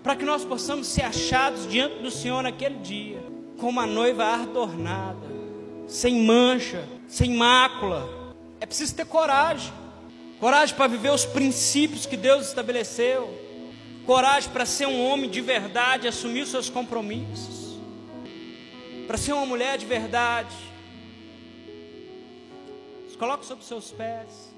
para 0.03 0.17
que 0.17 0.25
nós 0.25 0.45
possamos 0.45 0.87
ser 0.87 1.03
achados 1.03 1.69
diante 1.69 2.03
do 2.03 2.11
Senhor 2.11 2.43
naquele 2.43 2.77
dia, 2.77 3.23
como 3.59 3.71
uma 3.71 3.87
noiva 3.87 4.25
adornada, 4.25 5.27
sem 5.87 6.23
mancha, 6.23 6.85
sem 7.07 7.35
mácula. 7.35 8.35
É 8.61 8.67
preciso 8.67 8.95
ter 8.95 9.07
coragem. 9.07 9.73
Coragem 10.41 10.75
para 10.75 10.89
viver 10.89 11.11
os 11.11 11.25
princípios 11.25 12.07
que 12.07 12.17
Deus 12.17 12.49
estabeleceu, 12.49 13.31
coragem 14.05 14.51
para 14.51 14.67
ser 14.67 14.87
um 14.87 15.07
homem 15.07 15.31
de 15.31 15.41
verdade, 15.41 16.09
assumir 16.09 16.43
os 16.43 16.51
seus 16.51 16.69
compromissos, 16.69 17.79
para 19.07 19.17
ser 19.17 19.33
uma 19.33 19.47
mulher 19.47 19.79
de 19.79 19.87
verdade 19.87 20.55
Coloque 23.25 23.47
sobre 23.47 23.65
seus 23.65 23.91
pés. 23.91 24.54